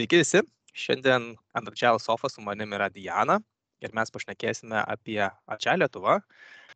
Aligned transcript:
Sveiki 0.00 0.16
visi. 0.16 0.40
Šiandien 0.80 1.24
ant 1.52 1.66
Agile 1.68 2.00
Sofa 2.00 2.28
su 2.32 2.40
manimi 2.40 2.72
yra 2.72 2.86
Diana 2.88 3.34
ir 3.84 3.92
mes 3.92 4.08
pašnekėsime 4.14 4.78
apie 4.94 5.18
Agile 5.20 5.82
Lietuvą, 5.82 6.14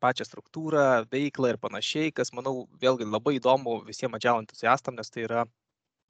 pačią 0.03 0.27
struktūrą, 0.27 0.83
veiklą 1.09 1.49
ir 1.49 1.57
panašiai, 1.63 2.11
kas, 2.13 2.29
manau, 2.37 2.67
vėlgi 2.83 3.07
labai 3.09 3.39
įdomu 3.39 3.79
visiems 3.87 4.19
Agile 4.19 4.43
entuziastam, 4.43 4.93
nes 4.99 5.09
tai 5.09 5.23
yra 5.23 5.47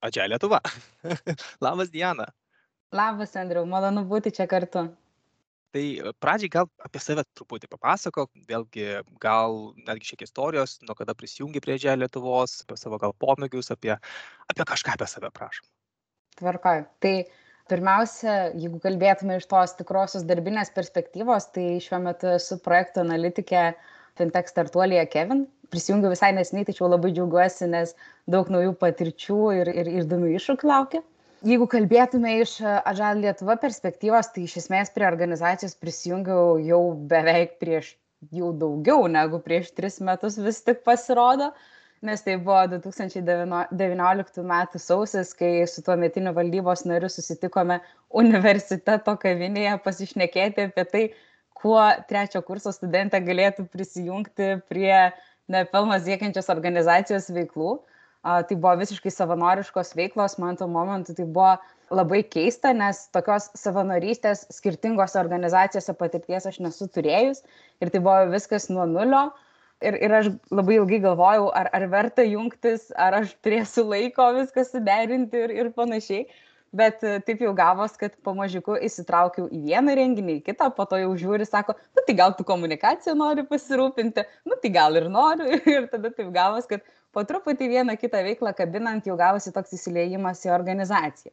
Agile 0.04 0.34
Lietuva. 0.34 0.60
Labas, 1.64 1.94
Diana. 1.94 2.26
Labas, 2.92 3.38
Andriu, 3.40 3.64
malonu 3.64 4.04
būti 4.12 4.36
čia 4.36 4.50
kartu. 4.52 4.84
Tai 5.72 5.86
pradžiai 6.20 6.52
gal 6.58 6.68
apie 6.84 7.04
save 7.06 7.24
truputį 7.40 7.72
papasakok, 7.78 8.34
vėlgi 8.52 8.90
gal 9.24 9.62
netgi 9.88 10.12
šiek 10.12 10.26
tiek 10.26 10.28
istorijos, 10.28 10.82
nuo 10.84 11.00
kada 11.00 11.16
prisijungi 11.16 11.64
prie 11.64 11.80
Dželė 11.80 12.10
Lietuvos, 12.10 12.60
apie 12.68 12.82
savo 12.84 13.00
gal 13.00 13.16
pomėgius, 13.24 13.72
apie, 13.72 13.96
apie 14.52 14.70
kažką 14.76 15.00
apie 15.00 15.12
save 15.16 15.32
prašom. 15.40 15.75
Tvarkoj. 16.40 16.84
Tai 17.04 17.16
pirmiausia, 17.72 18.36
jeigu 18.60 18.80
kalbėtume 18.84 19.40
iš 19.40 19.48
tos 19.52 19.76
tikrosios 19.80 20.26
darbinės 20.28 20.72
perspektyvos, 20.76 21.50
tai 21.56 21.80
šiuo 21.84 22.02
metu 22.04 22.30
esu 22.36 22.60
projektų 22.66 23.04
analitikė 23.06 23.66
fintech 24.20 24.52
startuolėje 24.52 25.08
Kevin. 25.14 25.46
Prisijungiu 25.74 26.12
visai 26.12 26.32
nesiniai, 26.38 26.68
tačiau 26.68 26.90
labai 26.92 27.12
džiaugiuosi, 27.16 27.68
nes 27.72 27.96
daug 28.32 28.52
naujų 28.54 28.76
patirčių 28.82 29.42
ir, 29.60 29.72
ir, 29.82 29.92
įdomių 30.04 30.36
iššūkių 30.38 30.72
laukia. 30.72 31.02
Jeigu 31.46 31.68
kalbėtume 31.70 32.40
iš 32.42 32.58
Ažal 32.90 33.20
Lietuva 33.22 33.58
perspektyvos, 33.62 34.32
tai 34.34 34.46
iš 34.46 34.60
esmės 34.64 34.92
prie 34.94 35.06
organizacijos 35.08 35.76
prisijungiau 35.78 36.56
jau 36.64 36.82
beveik 37.12 37.60
prieš 37.62 37.96
jau 38.34 38.50
daugiau 38.58 39.06
negu 39.12 39.38
prieš 39.44 39.74
tris 39.78 40.00
metus 40.02 40.40
vis 40.42 40.64
tik 40.66 40.80
pasirodo. 40.88 41.52
Uh, 41.52 41.75
nes 42.06 42.22
tai 42.22 42.38
buvo 42.38 42.62
2019 42.72 44.42
m. 44.44 44.54
sausis, 44.80 45.34
kai 45.38 45.66
su 45.68 45.84
tuo 45.86 45.96
metiniu 46.00 46.34
valdybos 46.38 46.86
nariu 46.90 47.10
susitikome 47.10 47.80
universiteto 48.22 49.16
kavinėje 49.22 49.78
pasišnekėti 49.86 50.70
apie 50.70 50.86
tai, 50.92 51.04
kuo 51.56 51.82
trečio 52.10 52.44
kurso 52.46 52.74
studentė 52.76 53.22
galėtų 53.26 53.66
prisijungti 53.74 54.56
prie 54.70 54.94
nepelno 55.52 55.98
siekiančios 56.02 56.52
organizacijos 56.54 57.32
veiklų. 57.34 57.80
Tai 58.26 58.56
buvo 58.58 58.72
visiškai 58.80 59.12
savanoriškos 59.14 59.92
veiklos, 59.94 60.40
man 60.42 60.58
tuo 60.58 60.66
momentu 60.66 61.14
tai 61.14 61.28
buvo 61.30 61.52
labai 61.94 62.24
keista, 62.26 62.72
nes 62.74 63.04
tokios 63.14 63.52
savanorystės 63.54 64.48
skirtingose 64.54 65.20
organizacijose 65.22 65.94
patirties 66.00 66.48
aš 66.50 66.58
nesu 66.66 66.88
turėjus 66.90 67.44
ir 67.84 67.94
tai 67.94 68.02
buvo 68.02 68.24
viskas 68.32 68.66
nuo 68.74 68.88
nulio 68.90 69.28
ir, 69.84 69.98
ir 70.08 70.16
aš 70.20 70.32
labai 70.54 70.80
ilgai 70.80 71.00
galvojau, 71.04 71.50
ar, 71.58 71.70
ar 71.76 71.86
verta 71.92 72.26
jungtis, 72.26 72.90
ar 72.96 73.20
aš 73.22 73.36
turėsiu 73.46 73.86
laiko 73.90 74.32
viską 74.40 74.66
suderinti 74.68 75.46
ir, 75.46 75.56
ir 75.64 75.72
panašiai. 75.76 76.26
Bet 76.76 77.06
e, 77.08 77.20
taip 77.24 77.40
jau 77.40 77.54
gavos, 77.56 77.94
kad 77.96 78.12
pamažiku 78.28 78.76
įsitraukiau 78.84 79.46
į 79.48 79.62
vieną 79.70 79.94
renginį, 79.96 80.40
į 80.42 80.44
kitą, 80.50 80.68
po 80.76 80.84
to 80.90 81.00
jau 81.00 81.14
žiūri, 81.22 81.48
sako, 81.48 81.78
nu 81.96 82.04
tai 82.08 82.16
gal 82.20 82.36
tu 82.36 82.44
komunikaciją 82.48 83.14
nori 83.16 83.46
pasirūpinti, 83.48 84.26
nu 84.50 84.58
tai 84.60 84.74
gal 84.76 85.00
ir 85.00 85.08
noriu. 85.12 85.56
Ir 85.76 85.88
tada 85.94 86.12
taip 86.12 86.34
gavos, 86.36 86.68
kad 86.68 86.84
po 87.16 87.24
truputį 87.24 87.72
vieną 87.78 87.96
kitą 88.02 88.26
veiklą 88.28 88.52
kabinant 88.58 89.08
jau 89.08 89.16
gavosi 89.20 89.56
toks 89.56 89.78
įsileimas 89.78 90.44
į 90.44 90.52
organizaciją. 90.58 91.32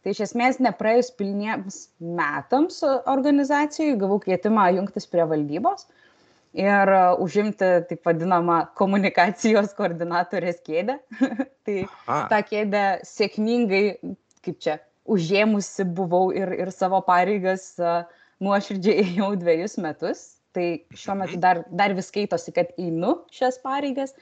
Tai 0.00 0.14
iš 0.14 0.24
esmės 0.24 0.58
nepraėjus 0.64 1.12
pilniems 1.14 1.80
metams 2.00 2.80
organizacijai 2.88 3.98
gavau 4.00 4.18
kvietimą 4.24 4.70
jungtis 4.78 5.06
prie 5.06 5.26
valdybos 5.28 5.86
ir 6.56 6.92
e, 6.92 7.02
užimti 7.22 7.70
taip 7.90 8.06
vadinamą 8.06 8.60
komunikacijos 8.78 9.74
koordinatorės 9.78 10.60
kėdę. 10.66 10.98
tai 11.66 11.76
Aha. 11.86 12.24
tą 12.32 12.40
kėdę 12.48 12.84
sėkmingai, 13.06 13.84
kaip 14.44 14.58
čia, 14.62 14.80
užėmusi 15.10 15.86
buvau 15.96 16.30
ir, 16.36 16.52
ir 16.58 16.70
savo 16.74 17.00
pareigas 17.06 17.72
uh, 17.82 18.04
nuoširdžiai 18.44 19.06
ėjau 19.06 19.32
dviejus 19.40 19.78
metus. 19.82 20.26
Tai 20.54 20.66
šiuo 20.98 21.14
metu 21.14 21.36
mhm. 21.36 21.42
dar, 21.42 21.62
dar 21.70 21.94
vis 21.94 22.10
skaitosi, 22.10 22.54
kad 22.54 22.72
einu 22.78 23.20
šias 23.34 23.60
pareigas, 23.62 24.16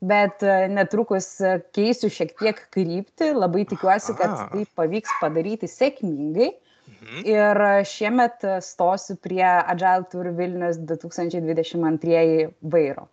bet 0.00 0.44
uh, 0.46 0.64
netrukus 0.72 1.34
keisiu 1.76 2.10
šiek 2.12 2.32
tiek 2.40 2.62
kryptį. 2.74 3.34
Labai 3.36 3.66
tikiuosi, 3.68 4.16
kad 4.18 4.48
tai 4.54 4.64
pavyks 4.78 5.18
padaryti 5.22 5.70
sėkmingai. 5.70 6.54
Mhm. 6.88 7.22
Ir 7.28 7.62
šiemet 7.88 8.44
stosiu 8.64 9.16
prie 9.22 9.44
Agile 9.44 10.08
Tour 10.10 10.32
Vilnius 10.36 10.80
2022 10.88 12.48
vairo. 12.74 13.08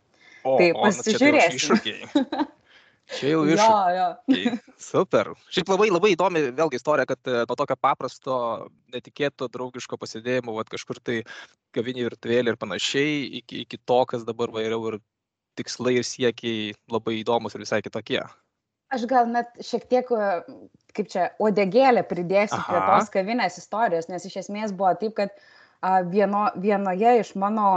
O, 0.46 0.58
tai 0.60 0.72
pasižiūrėsiu. 0.78 1.80
Čia 3.16 3.34
jau 3.36 3.46
iš. 3.50 3.62
Jo, 3.66 3.82
jo. 3.94 4.06
Tai 4.26 4.54
super. 4.82 5.28
Šiaip 5.54 5.70
labai, 5.70 5.90
labai 5.94 6.14
įdomi 6.16 6.42
vėlgi 6.58 6.80
istorija, 6.80 7.06
kad 7.10 7.30
e, 7.30 7.44
nuo 7.46 7.58
tokio 7.58 7.78
paprasto, 7.78 8.38
netikėto, 8.94 9.46
draugiško 9.54 10.00
pasidėjimo, 10.02 10.56
vat, 10.58 10.72
kažkur 10.74 10.98
tai 11.06 11.20
kavinį 11.78 12.08
virtuvėlį 12.08 12.54
ir 12.54 12.58
panašiai, 12.58 13.20
iki, 13.42 13.62
iki 13.68 13.78
to, 13.78 14.00
kas 14.10 14.26
dabar 14.26 14.54
vairiau 14.56 14.82
ir 14.90 14.98
tikslai 15.60 16.00
ir 16.00 16.08
siekiai 16.08 16.74
labai 16.92 17.20
įdomus 17.22 17.54
ir 17.54 17.62
visai 17.62 17.84
kitokie. 17.86 18.24
Aš 18.94 19.08
gal 19.10 19.30
net 19.32 19.50
šiek 19.66 19.88
tiek 19.90 20.10
kaip 20.96 21.12
čia, 21.12 21.28
odegėlę 21.44 22.06
pridėsiu 22.08 22.58
Aha. 22.58 22.66
prie 22.70 22.82
tos 22.88 23.12
kavinės 23.14 23.60
istorijos, 23.60 24.10
nes 24.12 24.26
iš 24.30 24.40
esmės 24.46 24.74
buvo 24.76 24.94
taip, 25.00 25.16
kad 25.18 25.34
vieno, 26.10 26.46
vienoje 26.62 27.20
iš 27.22 27.34
mano 27.40 27.68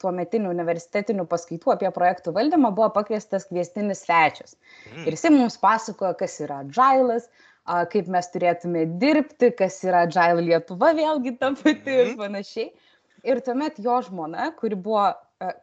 tuo 0.00 0.12
metinių 0.16 0.52
universitetinių 0.54 1.26
paskaitų 1.30 1.74
apie 1.74 1.90
projektų 1.94 2.34
valdymą 2.36 2.72
buvo 2.76 2.90
pakviestas 2.94 3.48
kviestinis 3.50 4.04
svečias. 4.06 4.56
Mm. 4.94 5.06
Ir 5.06 5.16
jisai 5.16 5.32
mums 5.34 5.58
pasakojo, 5.60 6.14
kas 6.20 6.38
yra 6.44 6.62
Džailas, 6.68 7.28
kaip 7.92 8.08
mes 8.10 8.30
turėtume 8.32 8.86
dirbti, 9.02 9.50
kas 9.58 9.80
yra 9.86 10.06
Džail 10.10 10.40
Lietuva 10.46 10.94
vėlgi 10.96 11.36
ta 11.40 11.52
pati 11.58 11.90
mm. 11.90 11.98
ir 12.04 12.14
panašiai. 12.20 12.70
Ir 13.28 13.42
tuomet 13.44 13.76
jo 13.84 13.98
žmona, 14.06 14.48
kuri 14.56 14.78
buvo 14.80 15.10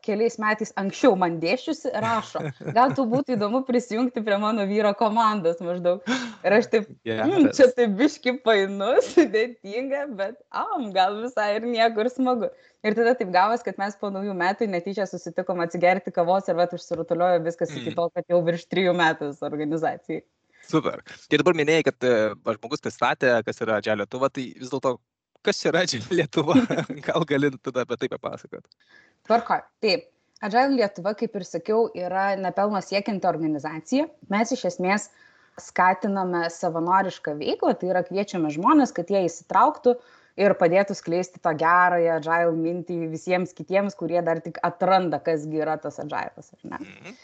keliais 0.05 0.37
metais 0.41 0.71
anksčiau 0.79 1.15
man 1.19 1.37
dėšiusi, 1.41 1.91
rašo, 2.01 2.41
gal 2.75 2.93
tu 2.97 3.05
būtų 3.09 3.35
įdomu 3.35 3.61
prisijungti 3.67 4.23
prie 4.25 4.37
mano 4.41 4.65
vyro 4.69 4.93
komandos 4.97 5.59
maždaug. 5.63 6.05
Ir 6.45 6.55
aš 6.57 6.69
taip, 6.71 6.87
yes. 7.05 7.21
mm, 7.21 7.49
čia 7.57 7.67
taip 7.77 7.93
biški 7.99 8.37
painu, 8.45 8.95
sudėtinga, 9.11 10.07
bet 10.17 10.39
am, 10.49 10.89
gal 10.95 11.19
visai 11.21 11.51
ir 11.59 11.67
niekur 11.69 12.09
smagu. 12.13 12.49
Ir 12.85 12.97
tada 12.97 13.13
taip 13.19 13.29
gavas, 13.33 13.65
kad 13.65 13.77
mes 13.81 13.97
po 13.99 14.09
naujų 14.13 14.33
metų 14.37 14.69
netyčia 14.71 15.05
susitikom 15.09 15.61
atsigerti 15.65 16.13
kavos 16.15 16.49
ir 16.49 16.57
vat 16.57 16.73
užsirutuliojo 16.77 17.43
viskas 17.45 17.73
mm. 17.73 17.83
iki 17.83 17.95
to, 17.97 18.09
kad 18.17 18.33
jau 18.33 18.41
virš 18.47 18.65
trijų 18.71 18.95
metų 18.97 19.33
organizacijai. 19.45 20.23
Super. 20.67 21.03
Tai 21.29 21.39
dabar 21.39 21.55
minėjai, 21.55 21.85
kad 21.87 22.07
uh, 22.09 22.55
žmogus 22.57 22.81
pristatė, 22.83 23.29
kas 23.47 23.61
yra 23.63 23.77
Dželio 23.83 24.03
Lietuva, 24.03 24.27
tai 24.33 24.49
vis 24.57 24.73
dėlto 24.73 24.97
kas 25.45 25.63
yra 25.69 25.85
Dželio 25.87 26.19
Lietuva? 26.21 26.57
Gal 27.07 27.25
gali 27.29 27.51
tada 27.57 27.85
apie 27.85 27.97
tai 28.01 28.09
papasakoti? 28.13 28.69
Tvarkoj. 29.27 29.63
Taip. 29.83 30.07
Agile 30.45 30.75
Lietuva, 30.77 31.15
kaip 31.17 31.33
ir 31.39 31.45
sakiau, 31.47 31.87
yra 31.97 32.35
nepelno 32.37 32.77
siekianti 32.85 33.25
organizacija. 33.25 34.05
Mes 34.29 34.51
iš 34.53 34.67
esmės 34.69 35.07
skatiname 35.57 36.43
savanorišką 36.53 37.33
veiklą, 37.39 37.73
tai 37.79 37.89
yra 37.89 38.03
kviečiame 38.05 38.51
žmonės, 38.53 38.93
kad 38.93 39.09
jie 39.09 39.23
įsitrauktų 39.25 39.95
ir 40.37 40.53
padėtų 40.59 40.93
skleisti 40.97 41.41
tą 41.41 41.55
gerąją 41.57 42.19
Agile 42.19 42.53
mintį 42.53 42.99
visiems 43.09 43.55
kitiems, 43.57 43.97
kurie 43.97 44.21
dar 44.21 44.43
tik 44.45 44.61
atranda, 44.65 45.17
kasgi 45.23 45.63
yra 45.65 45.79
tas 45.81 45.97
Agile'as, 46.03 46.53
ne. 46.61 46.77
Mhm. 46.77 47.17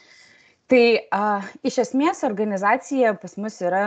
Tai 0.74 0.84
a, 1.13 1.24
iš 1.68 1.78
esmės 1.84 2.24
organizacija 2.25 3.13
pas 3.22 3.35
mus 3.38 3.59
yra 3.62 3.84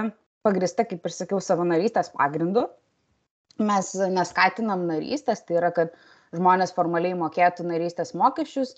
pagrista, 0.46 0.84
kaip 0.86 1.06
ir 1.08 1.14
sakiau, 1.14 1.40
savanorystės 1.42 2.12
pagrindu. 2.14 2.68
Mes 3.62 3.92
neskatinam 4.12 4.84
narystės, 4.90 5.40
tai 5.48 5.56
yra, 5.60 5.70
kad 5.72 5.94
žmonės 6.36 6.74
formaliai 6.76 7.16
mokėtų 7.16 7.64
narystės 7.68 8.12
mokesčius 8.18 8.74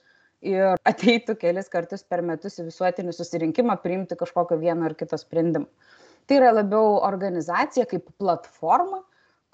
ir 0.46 0.76
ateitų 0.90 1.34
kelis 1.40 1.70
kartus 1.72 2.04
per 2.06 2.22
metus 2.22 2.60
į 2.60 2.68
visuotinį 2.68 3.14
susirinkimą 3.16 3.78
priimti 3.82 4.18
kažkokio 4.18 4.60
vieno 4.60 4.86
ar 4.86 4.94
kito 4.98 5.18
sprendimo. 5.18 5.66
Tai 6.28 6.42
yra 6.42 6.52
labiau 6.52 6.98
organizacija 7.08 7.86
kaip 7.88 8.10
platforma, 8.20 9.00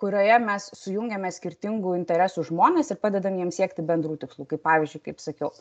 kurioje 0.01 0.37
mes 0.43 0.67
sujungiame 0.75 1.31
skirtingų 1.33 1.95
interesų 2.01 2.45
žmonės 2.49 2.91
ir 2.91 2.99
padedam 3.03 3.37
jiems 3.39 3.59
siekti 3.61 3.85
bendrų 3.87 4.17
tikslų. 4.25 4.47
Kaip 4.51 4.63
pavyzdžiui, 4.67 5.03
kaip 5.07 5.23
sakiau, 5.23 5.53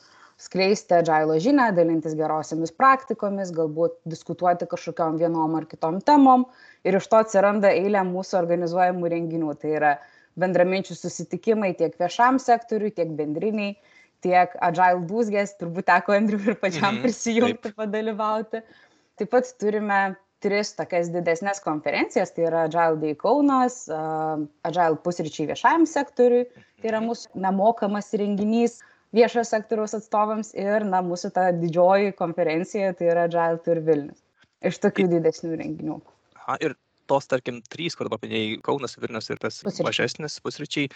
skleisti 0.42 0.98
agilo 0.98 1.38
žinę, 1.42 1.70
dalintis 1.78 2.16
gerosiamis 2.18 2.74
praktikomis, 2.76 3.54
galbūt 3.56 4.00
diskutuoti 4.10 4.68
kažkokiam 4.70 5.20
vienom 5.22 5.58
ar 5.60 5.68
kitom 5.70 6.02
temom. 6.06 6.48
Ir 6.88 6.98
iš 7.00 7.10
to 7.12 7.22
atsiranda 7.22 7.72
eilė 7.74 8.02
mūsų 8.10 8.40
organizuojamų 8.42 9.14
renginių. 9.14 9.54
Tai 9.62 9.76
yra 9.78 9.94
bendraminčių 10.40 10.98
susitikimai 10.98 11.74
tiek 11.78 11.94
viešam 12.00 12.42
sektoriui, 12.42 12.94
tiek 12.98 13.14
bendriniai, 13.18 13.76
tiek 14.26 14.56
Agile 14.66 15.04
būsgės, 15.10 15.58
turbūt 15.60 15.92
teko 15.92 16.18
Andriu 16.18 16.42
ir 16.42 16.58
pačiam 16.58 16.96
mhm, 16.96 17.04
prisijungti, 17.06 17.74
padalyvauti. 17.78 18.64
Taip 19.20 19.30
pat 19.30 19.52
turime 19.62 20.00
tris 20.44 20.74
tokias 20.78 21.10
didesnės 21.14 21.62
konferencijas, 21.64 22.34
tai 22.36 22.48
yra 22.50 22.66
Agile 22.68 23.00
Day 23.02 23.18
Kaunas, 23.20 23.84
Agile 24.68 25.00
pusryčiai 25.06 25.50
viešajam 25.54 25.86
sektoriui, 25.90 26.48
tai 26.82 26.92
yra 26.92 27.00
mhm. 27.02 27.12
mūsų 27.12 27.44
nemokamas 27.46 28.12
renginys 28.20 28.82
viešojo 29.14 29.46
sektoriaus 29.48 29.96
atstovams 29.98 30.54
ir 30.58 30.86
na, 30.90 31.02
mūsų 31.06 31.34
ta 31.36 31.50
didžioji 31.56 32.16
konferencija, 32.20 32.94
tai 32.98 33.12
yra 33.14 33.28
Agile 33.30 33.62
Tour 33.66 33.84
Vilnius. 33.86 34.24
Iš 34.64 34.80
tokių 34.84 35.10
didesnių 35.12 35.58
renginių. 35.60 36.00
Aha, 36.40 36.58
ir 36.64 36.76
tos, 37.12 37.28
tarkim, 37.30 37.60
trys, 37.72 37.98
kur 38.00 38.10
paminėjai 38.12 38.60
Kaunas, 38.66 38.96
Vilnius 39.00 39.30
ir 39.30 39.42
tas 39.42 39.60
Pusryčiai. 39.62 39.88
mažesnis 39.90 40.38
pusryčiai, 40.44 40.92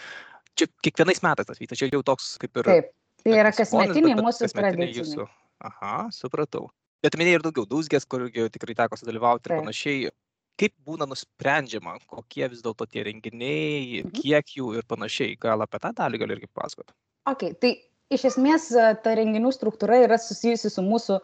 čia 0.58 0.68
kiekvienais 0.84 1.22
metais 1.24 1.48
tas 1.48 1.60
vyksta, 1.60 1.78
čia 1.78 1.90
jau 1.92 2.02
toks 2.06 2.34
kaip 2.42 2.62
ir... 2.62 2.70
Taip, 2.70 2.90
tai 3.24 3.36
yra 3.42 3.52
kasmetiniai 3.54 4.16
mūsų 4.18 4.50
jūsų. 4.96 5.28
Aha, 5.68 5.94
supratau. 6.14 6.68
Bet 7.04 7.14
minėjai 7.18 7.38
ir 7.38 7.44
daugiau, 7.46 7.66
dūzgės, 7.70 8.06
kur 8.10 8.26
tikrai 8.32 8.74
teko 8.74 8.98
sudalyvauti 8.98 9.46
ir 9.48 9.54
Taip. 9.54 9.62
panašiai. 9.62 10.08
Kaip 10.58 10.72
būna 10.82 11.06
nusprendžiama, 11.06 11.98
kokie 12.10 12.48
vis 12.50 12.62
dėlto 12.64 12.86
tie 12.90 13.04
renginiai, 13.06 14.02
Mhm. 14.04 14.10
kiek 14.16 14.44
jų 14.58 14.72
ir 14.78 14.82
panašiai. 14.82 15.38
Gal 15.38 15.62
apie 15.62 15.78
tą 15.78 15.92
dalį 15.94 16.18
gali 16.18 16.34
irgi 16.34 16.48
pasakoti? 16.52 16.92
Ok, 17.26 17.44
tai 17.60 17.76
iš 18.10 18.24
esmės 18.32 18.72
e, 18.74 18.94
ta 19.04 19.14
renginių 19.14 19.52
struktūra 19.54 20.02
yra 20.04 20.18
susijusi 20.18 20.70
su 20.70 20.82
mūsų, 20.82 21.20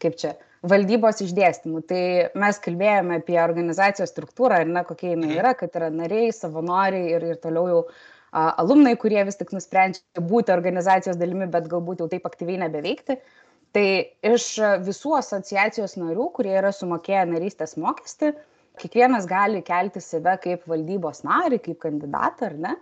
kaip 0.00 0.16
čia, 0.20 0.34
valdybos 0.62 1.22
išdėstymu. 1.24 1.80
Tai 1.88 2.02
mes 2.34 2.58
kalbėjome 2.58 3.16
apie 3.22 3.38
organizacijos 3.40 4.12
struktūrą 4.12 4.60
ir, 4.60 4.66
na, 4.66 4.84
kokia 4.84 5.14
jinai 5.14 5.30
Mhm. 5.32 5.38
yra, 5.40 5.54
kad 5.56 5.72
yra 5.72 5.88
nariai, 5.90 6.28
savanoriai 6.32 7.14
ir, 7.16 7.24
ir 7.24 7.36
toliau 7.36 7.66
jau 7.68 7.88
a, 8.34 8.50
alumnai, 8.58 8.96
kurie 8.98 9.24
vis 9.24 9.36
tik 9.36 9.52
nusprendžia 9.54 10.02
būti 10.20 10.50
organizacijos 10.52 11.16
dalimi, 11.16 11.46
bet 11.48 11.68
galbūt 11.70 12.00
jau 12.02 12.08
taip 12.10 12.24
aktyviai 12.26 12.58
nebeveikti. 12.58 13.16
Tai 13.74 13.86
iš 14.22 14.48
visų 14.86 15.16
asociacijos 15.18 15.96
narių, 15.98 16.28
kurie 16.36 16.52
yra 16.60 16.70
sumokėję 16.74 17.24
narystės 17.32 17.74
mokestį, 17.80 18.30
kiekvienas 18.78 19.26
gali 19.30 19.64
kelti 19.66 20.02
save 20.02 20.36
kaip 20.44 20.68
valdybos 20.70 21.24
narį, 21.26 21.58
kaip 21.64 21.80
kandidatą, 21.82 22.52
ar 22.52 22.58
ne? 22.66 22.74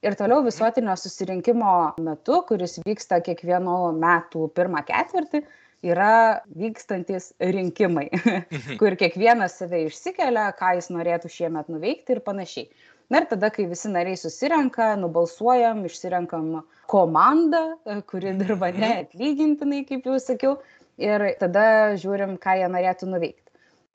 Ir 0.00 0.16
toliau 0.16 0.40
visuotinio 0.46 0.94
susirinkimo 0.96 1.72
metu, 2.00 2.38
kuris 2.48 2.78
vyksta 2.86 3.18
kiekvienų 3.24 3.74
metų 4.00 4.46
pirmą 4.56 4.80
ketvirtį, 4.88 5.42
yra 5.84 6.40
vykstantis 6.56 7.34
rinkimai, 7.40 8.06
kur 8.80 8.96
kiekvienas 9.00 9.58
save 9.60 9.84
išsikelia, 9.90 10.46
ką 10.56 10.72
jis 10.78 10.88
norėtų 10.94 11.32
šiemet 11.36 11.68
nuveikti 11.72 12.16
ir 12.16 12.22
panašiai. 12.24 12.70
Na 13.10 13.18
ir 13.18 13.26
tada, 13.26 13.50
kai 13.50 13.66
visi 13.66 13.90
nariai 13.90 14.18
susirenka, 14.18 14.92
nubalsuojam, 15.00 15.82
išsirenkam 15.88 16.50
komandą, 16.90 17.62
e, 17.82 17.96
kuri 18.12 18.36
dirba 18.38 18.70
neatlygintinai, 18.76 19.82
kaip 19.88 20.06
jau 20.06 20.18
sakiau, 20.22 20.58
ir 21.02 21.24
tada 21.40 21.64
žiūrim, 21.98 22.36
ką 22.44 22.54
jie 22.60 22.68
norėtų 22.70 23.08
nuveikti. 23.10 23.50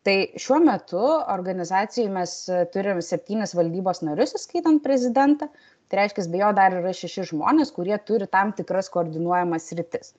Tai 0.05 0.15
šiuo 0.37 0.59
metu 0.61 0.99
organizacijai 1.33 2.11
mes 2.13 2.33
e, 2.51 2.59
turim 2.73 2.99
septynis 3.01 3.55
valdybos 3.57 4.03
narius, 4.05 4.35
įskaitant 4.37 4.83
prezidentą. 4.83 5.47
Tai 5.89 6.01
reiškia, 6.01 6.27
be 6.33 6.41
jo 6.41 6.51
dar 6.57 6.75
yra 6.81 6.91
šeši 6.97 7.29
žmonės, 7.31 7.71
kurie 7.73 7.95
turi 8.09 8.27
tam 8.29 8.51
tikras 8.57 8.91
koordinuojamas 8.93 9.71
rytis. 9.79 10.11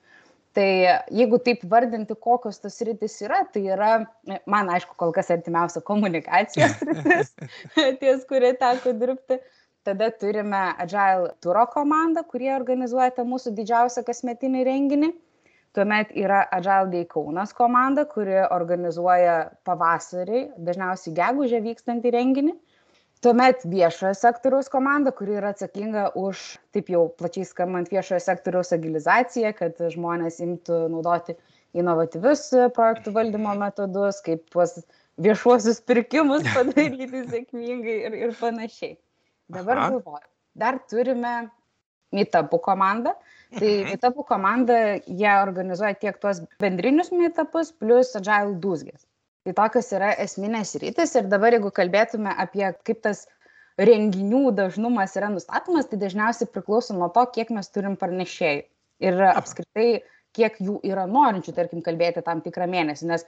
Tai 0.57 0.69
jeigu 1.13 1.37
taip 1.45 1.61
vardinti, 1.69 2.15
kokios 2.17 2.57
tos 2.63 2.79
rytis 2.87 3.19
yra, 3.21 3.43
tai 3.53 3.61
yra, 3.75 3.91
man 4.49 4.71
aišku, 4.73 4.95
kol 4.97 5.11
kas 5.13 5.29
artimiausia 5.35 5.83
komunikacijos 5.85 6.79
rytis, 6.87 7.29
ties 8.01 8.25
kurie 8.29 8.55
teko 8.57 8.95
dirbti. 8.97 9.37
Tada 9.85 10.09
turime 10.11 10.63
Agile 10.81 11.29
Turo 11.45 11.61
komandą, 11.71 12.25
kurie 12.27 12.49
organizuoja 12.55 13.13
tą 13.15 13.23
mūsų 13.29 13.53
didžiausią 13.59 14.01
kasmetinį 14.07 14.65
renginį. 14.67 15.11
Tuomet 15.77 16.09
yra 16.17 16.41
Agile 16.57 16.89
Day 16.89 17.05
Kaunas 17.05 17.53
komanda, 17.55 18.07
kuri 18.09 18.39
organizuoja 18.49 19.37
pavasarį, 19.67 20.41
dažniausiai 20.57 21.13
gegužę 21.21 21.61
vykstantį 21.69 22.15
renginį. 22.17 22.55
Tuomet 23.25 23.63
viešojo 23.65 24.13
sektoriaus 24.17 24.69
komanda, 24.69 25.11
kuri 25.15 25.39
yra 25.39 25.51
atsakinga 25.55 26.11
už, 26.19 26.43
taip 26.75 26.91
jau 26.93 27.07
plačiai 27.17 27.47
skambant, 27.49 27.89
viešojo 27.89 28.19
sektoriaus 28.21 28.73
agilizaciją, 28.75 29.53
kad 29.57 29.81
žmonės 29.93 30.37
imtų 30.45 30.83
naudoti 30.93 31.37
inovatyvius 31.77 32.45
projektų 32.77 33.13
valdymo 33.15 33.55
metodus, 33.57 34.21
kaip 34.25 34.45
tuos 34.53 34.77
viešuosius 35.21 35.81
pirkimus 35.89 36.45
padaryti 36.57 37.25
sėkmingai 37.33 37.97
ir, 38.09 38.17
ir 38.27 38.35
panašiai. 38.37 38.97
Dabar 39.53 39.81
Aha. 39.81 39.89
galvoju, 39.95 40.27
dar 40.59 40.81
turime 40.91 41.37
Meetupų 42.15 42.61
komandą. 42.63 43.11
Tai 43.57 43.67
Mhm. 43.67 43.89
Meetupų 43.91 44.23
komanda, 44.27 44.77
jie 45.07 45.33
organizuoja 45.41 45.95
tiek 45.99 46.17
tuos 46.19 46.41
bendrinius 46.59 47.11
meetupus, 47.11 47.71
plus 47.71 48.15
Agile 48.19 48.55
dūzgės. 48.63 49.06
Tai 49.47 49.53
tokios 49.55 49.87
yra 49.95 50.09
esminės 50.19 50.73
rytis 50.81 51.13
ir 51.15 51.27
dabar 51.31 51.55
jeigu 51.55 51.69
kalbėtume 51.71 52.33
apie 52.43 52.65
kaip 52.83 52.97
tas 53.05 53.21
renginių 53.79 54.49
dažnumas 54.57 55.13
yra 55.15 55.29
nustatomas, 55.31 55.87
tai 55.87 55.99
dažniausiai 56.01 56.49
priklauso 56.51 56.97
nuo 56.97 57.07
to, 57.15 57.23
kiek 57.31 57.53
mes 57.55 57.71
turim 57.71 57.95
pranešėjų. 58.01 58.65
Ir 59.07 59.21
apskritai, 59.29 60.01
kiek 60.35 60.57
jų 60.59 60.81
yra 60.89 61.05
norinčių, 61.07 61.53
tarkim, 61.55 61.83
kalbėti 61.85 62.25
tam 62.25 62.41
tikrą 62.43 62.67
mėnesį. 62.73 63.07
Nes 63.13 63.23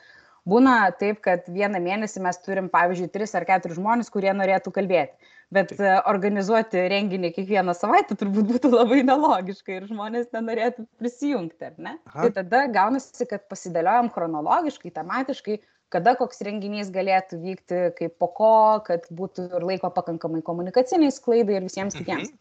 būna 0.50 0.89
taip, 1.00 1.21
kad 1.24 1.48
vieną 1.48 1.80
mėnesį 1.88 2.25
mes 2.25 2.42
turim, 2.44 2.68
pavyzdžiui, 2.74 3.12
tris 3.16 3.38
ar 3.39 3.48
keturis 3.48 3.80
žmonės, 3.80 4.12
kurie 4.12 4.33
norėtų 4.36 4.75
kalbėti. 4.75 5.31
Bet 5.56 5.71
e, 5.77 5.95
organizuoti 6.10 6.83
renginį 6.92 7.31
kiekvieną 7.38 7.74
savaitę 7.77 8.19
turbūt 8.19 8.51
būtų 8.51 8.74
labai 8.75 9.06
nelogiška 9.07 9.77
ir 9.77 9.88
žmonės 9.89 10.33
nenorėtų 10.36 10.89
prisijungti, 11.00 11.71
ar 11.71 11.80
ne? 11.80 11.95
Aha. 12.12 12.25
Tai 12.25 12.36
tada 12.42 12.68
gaunasi, 12.75 13.30
kad 13.30 13.48
pasidėliojam 13.50 14.12
chronologiškai, 14.13 14.92
tematiškai, 15.00 15.62
kada 15.94 16.15
koks 16.19 16.44
renginys 16.45 16.91
galėtų 16.94 17.39
vykti, 17.41 17.81
kaip 17.97 18.15
po 18.21 18.30
ko, 18.38 18.53
kad 18.86 19.07
būtų 19.13 19.50
ir 19.57 19.65
laiko 19.65 19.91
pakankamai 19.94 20.44
komunikaciniai 20.45 21.13
sklaidai 21.13 21.59
ir 21.59 21.68
visiems 21.68 21.97
kitiems. 21.97 22.31
Mhm. 22.31 22.39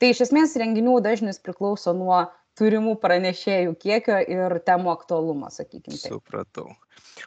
Tai 0.00 0.10
iš 0.12 0.26
esmės 0.26 0.56
renginių 0.60 0.98
dažnis 1.04 1.40
priklauso 1.40 1.94
nuo 1.96 2.26
turimų 2.56 2.96
pranešėjų 3.00 3.74
kiekio 3.80 4.18
ir 4.32 4.56
temų 4.64 4.92
aktualumo, 4.92 5.48
sakykime. 5.52 5.96
Taip. 5.96 6.16
Supratau. 6.18 6.70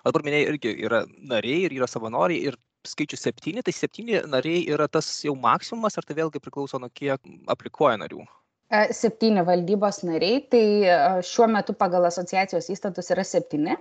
O 0.01 0.09
dabar 0.09 0.25
minėjai, 0.25 0.49
irgi 0.53 0.73
yra 0.85 1.03
nariai 1.17 1.67
ir 1.67 1.77
yra 1.77 1.89
savanoriai 1.89 2.49
ir 2.49 2.57
skaičius 2.87 3.25
septyni, 3.25 3.63
tai 3.65 3.73
septyni 3.75 4.21
nariai 4.29 4.63
yra 4.71 4.87
tas 4.87 5.09
jau 5.25 5.35
maksimumas, 5.37 5.97
ar 5.99 6.07
tai 6.07 6.17
vėlgi 6.17 6.41
priklauso 6.41 6.79
nuo 6.81 6.89
kiek 6.93 7.21
aplikuoja 7.51 7.99
narių? 8.01 8.23
E, 8.69 8.93
Septyni 8.93 9.41
valdybos 9.45 10.03
nariai, 10.05 10.43
tai 10.45 10.65
e, 10.85 10.97
šiuo 11.25 11.47
metu 11.49 11.73
pagal 11.73 12.05
asociacijos 12.05 12.69
įstatus 12.69 13.09
yra 13.15 13.23
septyni, 13.25 13.73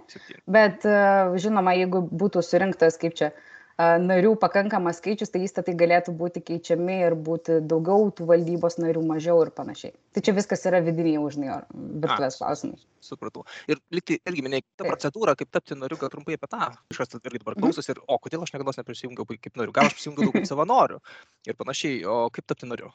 bet 0.48 0.86
e, 0.88 0.96
žinoma, 1.44 1.74
jeigu 1.76 2.00
būtų 2.08 2.40
surinktas 2.46 2.96
kaip 3.00 3.16
čia 3.18 3.34
narių 3.78 4.32
pakankamas 4.42 4.96
skaičius, 4.98 5.30
tai 5.30 5.44
įstatai 5.46 5.76
galėtų 5.78 6.10
būti 6.18 6.40
keičiami 6.42 6.96
ir 7.06 7.14
būti 7.14 7.60
daugiau 7.70 8.08
tų 8.10 8.24
valdybos 8.26 8.74
narių, 8.82 9.04
mažiau 9.06 9.36
ir 9.44 9.52
panašiai. 9.54 9.92
Tai 10.16 10.22
čia 10.26 10.34
viskas 10.34 10.64
yra 10.66 10.80
vidiniai 10.82 11.20
užnai 11.22 11.60
virtuvės 11.76 12.40
klausimai. 12.40 12.80
Supratau. 13.06 13.44
Ir 13.70 13.78
liktai 13.94 14.18
irgi 14.26 14.42
minėjai, 14.48 14.66
ta 14.80 14.88
procedūra, 14.88 15.36
kaip 15.38 15.52
tapti 15.54 15.78
nariu, 15.78 16.00
gal 16.00 16.10
trumpai 16.10 16.34
apie 16.34 16.50
tą. 16.50 16.72
Kažkas 16.90 17.20
irgi 17.20 17.38
dabar 17.44 17.54
Mhm. 17.54 17.68
klausosi 17.68 17.94
ir, 17.94 18.02
o 18.08 18.18
kodėl 18.18 18.42
aš 18.42 18.56
niekada 18.56 18.82
neprisijungiau 18.82 19.30
kaip 19.30 19.54
nariu, 19.54 19.76
gal 19.78 19.86
aš 19.86 19.94
prisijungiau 19.94 20.34
kaip 20.34 20.50
savanoriu 20.50 20.98
ir 21.46 21.54
panašiai, 21.54 22.02
o 22.02 22.30
kaip 22.34 22.50
tapti 22.50 22.66
nariu? 22.66 22.90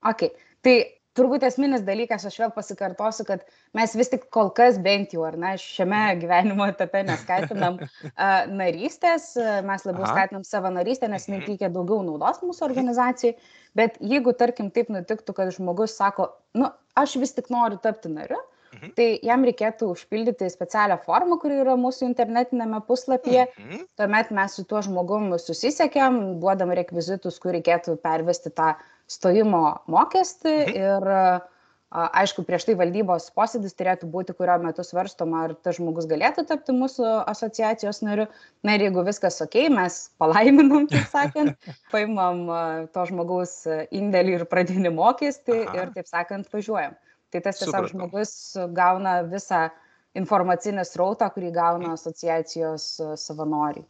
Ok, 0.00 0.30
tai 0.64 1.01
turbūt 1.18 1.44
esminis 1.48 1.82
dalykas, 1.86 2.24
aš 2.28 2.38
vėl 2.40 2.52
pasikartosiu, 2.54 3.26
kad 3.28 3.42
mes 3.76 3.94
vis 3.98 4.08
tik 4.12 4.28
kol 4.32 4.50
kas 4.56 4.78
bent 4.82 5.12
jau, 5.16 5.24
ar 5.28 5.36
ne, 5.36 5.54
šiame 5.60 6.02
gyvenimo 6.22 6.66
etape 6.70 7.02
neskatinam 7.08 7.80
narystės, 8.60 9.32
mes 9.66 9.84
labiau 9.88 10.06
Aha. 10.06 10.14
skatinam 10.14 10.44
savanorystę, 10.46 11.08
nes 11.12 11.26
jinai 11.28 11.42
Mhm. 11.42 11.48
teikia 11.50 11.72
daugiau 11.72 12.02
naudos 12.06 12.40
mūsų 12.44 12.64
organizacijai, 12.68 13.36
bet 13.78 13.98
jeigu, 14.00 14.32
tarkim, 14.36 14.70
taip 14.70 14.88
nutiktų, 14.92 15.34
kad 15.36 15.52
žmogus 15.56 15.96
sako, 15.98 16.30
nu, 16.54 16.70
aš 16.96 17.16
vis 17.20 17.32
tik 17.36 17.50
noriu 17.50 17.78
tapti 17.82 18.08
nariu, 18.12 18.40
Mhm. 18.72 18.92
tai 18.96 19.06
jam 19.22 19.42
reikėtų 19.44 19.90
užpildyti 19.92 20.48
specialią 20.48 20.96
formą, 21.04 21.36
kuri 21.40 21.58
yra 21.60 21.74
mūsų 21.76 22.06
internetinėme 22.08 22.80
puslapyje. 22.86 23.46
Mhm. 23.58 23.82
Tuomet 24.00 24.30
mes 24.32 24.54
su 24.56 24.64
tuo 24.64 24.80
žmogum 24.80 25.28
susisiekėm, 25.36 26.40
duodam 26.40 26.72
rekvizitus, 26.72 27.38
kur 27.38 27.52
reikėtų 27.52 27.98
pervesti 28.00 28.48
tą 28.50 28.74
stojimo 29.10 29.64
mokestį 29.90 30.54
Mhm. 30.66 30.76
ir 30.76 31.48
aišku, 31.92 32.40
prieš 32.48 32.64
tai 32.64 32.74
valdybos 32.80 33.26
posėdis 33.36 33.74
turėtų 33.76 34.08
būti, 34.08 34.32
kurio 34.32 34.54
metu 34.62 34.80
svarstoma, 34.80 35.42
ar 35.44 35.54
tas 35.60 35.76
žmogus 35.76 36.06
galėtų 36.08 36.46
tapti 36.48 36.72
mūsų 36.72 37.04
asociacijos 37.28 38.00
nariu. 38.02 38.26
Na 38.64 38.76
ir 38.78 38.86
jeigu 38.86 39.04
viskas 39.04 39.36
ok, 39.44 39.68
mes 39.68 40.08
palaiminam, 40.18 40.86
kaip 40.88 41.04
sakant, 41.12 41.52
paimam 41.92 42.46
to 42.94 43.04
žmogaus 43.10 43.66
indėlį 43.92 44.38
ir 44.40 44.44
pradinį 44.48 44.94
mokestį 44.96 45.58
Aha. 45.66 45.76
ir, 45.82 45.92
taip 45.92 46.08
sakant, 46.08 46.48
važiuojam. 46.48 46.96
Tai 47.32 47.40
tas 47.40 47.60
tiesiog 47.60 47.88
Supratau. 47.88 47.92
žmogus 47.92 48.32
gauna 48.76 49.22
visą 49.28 49.70
informacinį 50.16 50.84
srautą, 50.84 51.28
kurį 51.32 51.52
gauna 51.52 51.92
asociacijos 51.96 53.00
a, 53.00 53.14
savanoriai. 53.16 53.84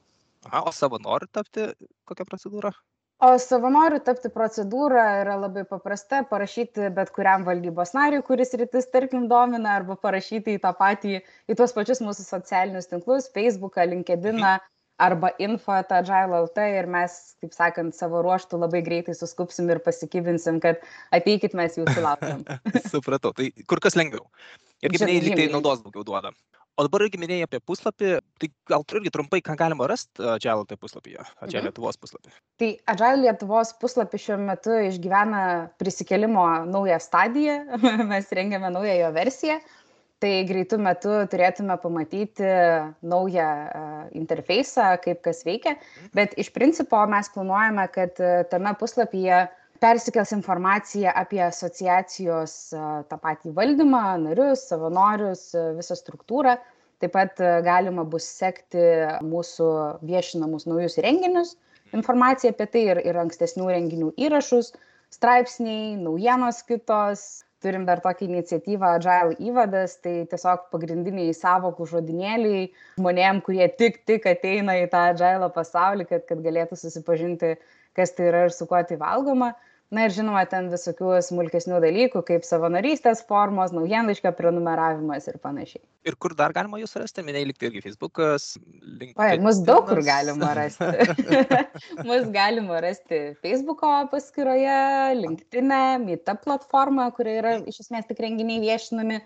Aha, 0.51 0.65
o 0.67 0.73
savanoriu 0.75 1.31
tapti, 1.31 1.69
kokia 2.07 2.27
procedūra? 2.27 2.71
O 3.23 3.29
savanorių 3.39 4.01
tapti 4.03 4.33
procedūra 4.35 5.03
yra 5.21 5.37
labai 5.39 5.63
paprasta- 5.69 6.25
parašyti 6.33 6.89
bet 6.97 7.13
kuriam 7.15 7.45
valdybos 7.47 7.95
nariui, 7.95 8.25
kuris 8.27 8.51
rytis, 8.59 8.89
tarkim, 8.91 9.29
domina, 9.31 9.77
arba 9.79 9.95
parašyti 9.95 10.57
į 10.57 10.63
tą 10.65 10.73
patį, 10.81 11.21
į 11.47 11.57
tuos 11.61 11.75
pačius 11.77 12.03
mūsų 12.03 12.27
socialinius 12.27 12.91
tinklus- 12.91 13.31
Facebooką, 13.37 13.87
LinkedIną 13.93 14.57
arba 14.99 15.31
info 15.39 15.79
tą 15.87 16.01
Agile 16.03 16.41
LT 16.47 16.67
ir 16.81 16.89
mes, 16.91 17.37
taip 17.43 17.55
sakant, 17.55 17.95
savo 17.95 18.25
ruoštų 18.27 18.59
labai 18.59 18.83
greitai 18.83 19.15
suskupsim 19.15 19.71
ir 19.71 19.79
pasikybinsim, 19.87 20.59
kad 20.61 20.83
ateikit 21.15 21.55
mes 21.55 21.79
jūsų 21.79 22.03
laukiam. 22.03 22.43
Supratau, 22.95 23.33
tai 23.39 23.53
kur 23.71 23.79
kas 23.79 23.99
lengviau. 23.99 24.27
Ir 24.83 24.91
kaip 24.91 25.07
minėjai, 25.07 25.23
lyg 25.29 25.39
tai 25.39 25.49
naudos 25.55 25.83
daugiau 25.87 26.03
duoda. 26.11 26.35
O 26.81 26.87
dabar 26.87 27.05
irgi 27.05 27.21
minėjai 27.21 27.45
apie 27.45 27.59
puslapį, 27.69 28.15
tai 28.41 28.49
gal 28.71 28.85
irgi 28.97 29.13
trumpai, 29.13 29.43
ką 29.45 29.57
galima 29.61 29.85
rasti 29.91 30.25
Agile 30.35 30.65
tai 30.69 30.79
puslapyje, 30.81 31.21
Agile 31.45 31.61
mhm. 31.61 31.69
Lietuvos 31.69 32.01
puslapyje. 32.01 32.33
Tai 32.63 32.71
Agile 32.95 33.21
Lietuvos 33.27 33.75
puslapį 33.83 34.21
šiuo 34.25 34.39
metu 34.41 34.79
išgyvena 34.89 35.43
prisikelimo 35.83 36.47
naują 36.71 36.97
stadiją, 37.03 37.59
mes 38.13 38.33
rengiame 38.39 38.73
naują 38.73 38.97
jo 39.03 39.13
versiją, 39.13 39.59
tai 40.23 40.33
greitų 40.49 40.79
metų 40.81 41.17
turėtume 41.29 41.77
pamatyti 41.83 42.49
naują 43.05 43.49
interfejsą, 44.17 44.95
kaip 45.05 45.21
kas 45.29 45.45
veikia, 45.45 45.77
mhm. 45.77 46.13
bet 46.17 46.39
iš 46.41 46.55
principo 46.57 47.05
mes 47.11 47.29
planuojame, 47.37 47.85
kad 47.93 48.25
tame 48.49 48.73
puslapyje 48.81 49.45
persikels 49.83 50.33
informacija 50.37 51.13
apie 51.19 51.41
asociacijos 51.45 52.55
tą 53.11 53.19
patį 53.19 53.53
valdymą, 53.57 54.05
narius, 54.23 54.69
savanorius, 54.71 55.49
visą 55.79 55.99
struktūrą. 55.99 56.57
Taip 57.03 57.17
pat 57.17 57.41
galima 57.67 58.05
bus 58.07 58.29
sekti 58.39 58.83
mūsų 59.27 59.69
viešinamus 60.07 60.69
naujus 60.71 61.01
renginius, 61.03 61.57
informaciją 61.91 62.53
apie 62.55 62.69
tai 62.71 62.83
ir, 62.93 63.01
ir 63.03 63.19
ankstesnių 63.25 63.67
renginių 63.73 64.13
įrašus, 64.23 64.71
straipsniai, 65.13 65.97
naujienos 66.01 66.63
kitos. 66.69 67.43
Turim 67.63 67.85
dar 67.87 68.01
tokią 68.03 68.27
iniciatyvą 68.27 68.89
Agile 68.97 69.37
įvadas, 69.39 69.93
tai 70.03 70.25
tiesiog 70.31 70.65
pagrindiniai 70.73 71.31
savokų 71.39 71.85
žodinėliai 71.93 72.65
žmonėm, 72.97 73.39
kurie 73.47 73.69
tik 73.79 74.01
tik 74.09 74.27
ateina 74.27 74.75
į 74.81 74.89
tą 74.91 75.05
Agile 75.13 75.47
pasaulį, 75.55 76.09
kad, 76.09 76.25
kad 76.27 76.43
galėtų 76.43 76.81
susipažinti, 76.81 77.53
kas 77.95 78.17
tai 78.17 78.33
yra 78.33 78.49
ir 78.49 78.55
su 78.57 78.67
kuo 78.67 78.83
tai 78.89 78.99
valgoma. 78.99 79.53
Na 79.93 80.07
ir 80.07 80.15
žinoma, 80.15 80.41
ten 80.49 80.71
visokių 80.73 81.19
smulkesnių 81.27 81.77
dalykų, 81.85 82.23
kaip 82.25 82.47
savanorystės 82.49 83.21
formos, 83.29 83.75
naujienlaiškio 83.77 84.31
prenumeravimas 84.39 85.29
ir 85.29 85.37
panašiai. 85.43 85.83
Ir 86.09 86.17
kur 86.17 86.33
dar 86.39 86.55
galima 86.57 86.81
jūs 86.81 86.97
rasti? 86.97 87.21
Minėjai 87.27 87.51
likti 87.51 87.69
irgi 87.69 87.83
Facebookas, 87.85 88.47
LinkedIn. 88.81 89.19
Oi, 89.21 89.37
mus 89.45 89.61
daug 89.67 89.85
kur 89.91 90.01
galima 90.07 90.55
rasti. 90.57 90.89
mus 92.09 92.25
galima 92.33 92.81
rasti 92.81 93.21
Facebooko 93.45 93.93
paskyroje, 94.15 94.81
LinkedIn, 95.21 95.77
e, 95.77 96.01
Meetup 96.07 96.41
platformoje, 96.47 97.13
kurioje 97.19 97.45
yra 97.45 97.55
iš 97.69 97.85
esmės 97.85 98.09
tik 98.09 98.25
renginiai 98.25 98.65
viešinami 98.65 99.21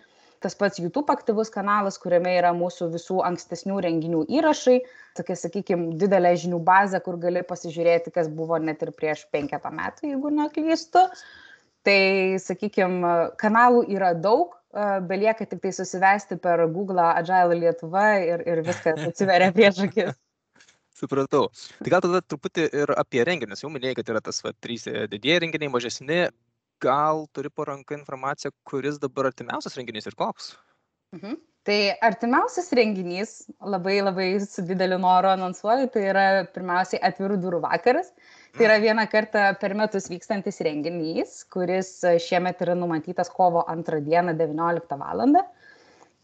tas 0.46 0.54
pats 0.58 0.78
YouTube 0.78 1.10
aktyvus 1.12 1.50
kanalas, 1.54 1.98
kuriame 2.02 2.36
yra 2.38 2.52
mūsų 2.56 2.90
visų 2.94 3.20
ankstesnių 3.26 3.80
renginių 3.86 4.22
įrašai, 4.38 4.76
tokia, 5.18 5.38
sakykime, 5.40 5.96
didelė 6.00 6.36
žinių 6.38 6.60
bazė, 6.66 7.02
kur 7.02 7.18
gali 7.22 7.42
pasižiūrėti, 7.46 8.14
kas 8.14 8.30
buvo 8.30 8.60
net 8.62 8.84
ir 8.86 8.94
prieš 8.94 9.26
penketą 9.34 9.72
metų, 9.74 10.12
jeigu 10.12 10.30
neklystu. 10.38 11.02
Tai, 11.86 11.98
sakykime, 12.42 13.10
kanalų 13.38 13.84
yra 13.94 14.12
daug, 14.18 14.56
belieka 15.06 15.46
tik 15.46 15.62
tai 15.62 15.72
susivesti 15.72 16.38
per 16.42 16.66
Google 16.72 17.04
Agile 17.12 17.58
Lietuva 17.60 18.06
ir, 18.22 18.42
ir 18.46 18.62
viskas 18.66 19.02
atsiveria 19.06 19.52
prieš 19.54 19.84
akis. 19.86 20.16
Supratau. 20.96 21.50
Tai 21.82 21.92
gal 21.92 22.02
tada 22.04 22.22
truputį 22.24 22.70
ir 22.72 22.92
apie 22.96 23.20
renginius. 23.28 23.60
Jau 23.62 23.70
minėjai, 23.70 23.98
kad 23.98 24.10
yra 24.14 24.22
tas 24.24 24.40
va, 24.44 24.54
trys 24.64 24.86
didieji 25.12 25.42
renginiai, 25.44 25.72
mažesni 25.72 26.22
gal 26.83 27.26
turi 27.33 27.50
po 27.50 27.64
ranka 27.68 27.97
informaciją, 27.97 28.52
kuris 28.68 29.00
dabar 29.02 29.30
artimiausias 29.30 29.76
renginys 29.78 30.09
ir 30.11 30.16
koks? 30.18 30.54
Mhm. 31.16 31.37
Tai 31.66 31.78
artimiausias 32.06 32.68
renginys, 32.78 33.30
labai 33.59 33.97
labai 33.99 34.26
su 34.38 34.62
dideliu 34.62 35.00
noru 35.02 35.33
anonsuoju, 35.33 35.88
tai 35.90 36.04
yra 36.12 36.26
pirmiausiai 36.54 37.00
atvirų 37.09 37.40
durų 37.42 37.59
vakaras. 37.64 38.12
Tai 38.54 38.68
yra 38.68 38.76
mhm. 38.76 38.85
vieną 38.87 39.06
kartą 39.11 39.47
per 39.61 39.75
metus 39.75 40.06
vykstantis 40.12 40.62
renginys, 40.62 41.40
kuris 41.50 41.90
šiemet 42.23 42.62
yra 42.62 42.76
numatytas 42.78 43.33
kovo 43.35 43.64
antrą 43.73 43.99
dieną 44.06 44.37
19 44.38 45.00
val. 45.00 45.25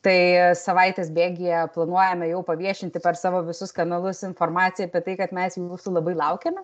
Tai 0.02 0.18
savaitės 0.58 1.10
bėgėje 1.14 1.66
planuojame 1.74 2.30
jau 2.30 2.44
paviešinti 2.46 3.02
per 3.02 3.18
savo 3.18 3.42
visus 3.46 3.74
kanalus 3.74 4.22
informaciją 4.26 4.88
apie 4.88 5.02
tai, 5.08 5.18
kad 5.18 5.34
mes 5.34 5.58
jūsų 5.58 5.96
labai 5.98 6.14
laukiame. 6.18 6.62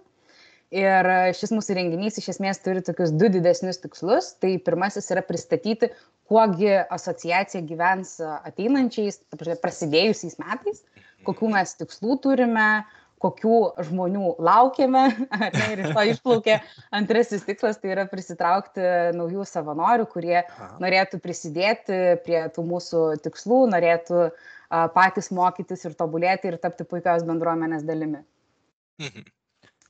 Ir 0.74 1.06
šis 1.32 1.52
mūsų 1.54 1.78
renginys 1.78 2.18
iš 2.20 2.34
esmės 2.34 2.60
turi 2.60 2.82
tokius 2.84 3.14
du 3.16 3.30
didesnius 3.32 3.80
tikslus. 3.80 4.34
Tai 4.42 4.50
pirmasis 4.60 5.08
yra 5.14 5.22
pristatyti, 5.24 5.88
kuogi 6.28 6.74
asociacija 6.92 7.62
gyvens 7.64 8.18
ateinančiais, 8.20 9.22
prasidėjusiais 9.62 10.36
metais, 10.42 10.82
kokių 11.24 11.54
mes 11.54 11.72
tikslų 11.78 12.18
turime, 12.26 12.66
kokių 13.24 13.60
žmonių 13.88 14.34
laukiame. 14.44 15.06
Ne, 15.56 15.64
ir 15.72 15.82
iš 15.86 15.94
to 15.96 16.04
išplaukė 16.12 16.58
antrasis 17.00 17.48
tikslas, 17.48 17.80
tai 17.80 17.94
yra 17.94 18.04
prisitraukti 18.10 18.84
naujų 19.16 19.48
savanorių, 19.48 20.04
kurie 20.12 20.42
norėtų 20.84 21.22
prisidėti 21.24 22.02
prie 22.28 22.44
tų 22.52 22.66
mūsų 22.68 23.06
tikslų, 23.24 23.64
norėtų 23.72 24.28
patys 24.92 25.32
mokytis 25.32 25.88
ir 25.88 25.96
tobulėti 25.96 26.52
ir 26.52 26.60
tapti 26.60 26.84
puikios 26.84 27.24
bendruomenės 27.24 27.88
dalimi. 27.88 28.20
Mhm. 29.00 29.32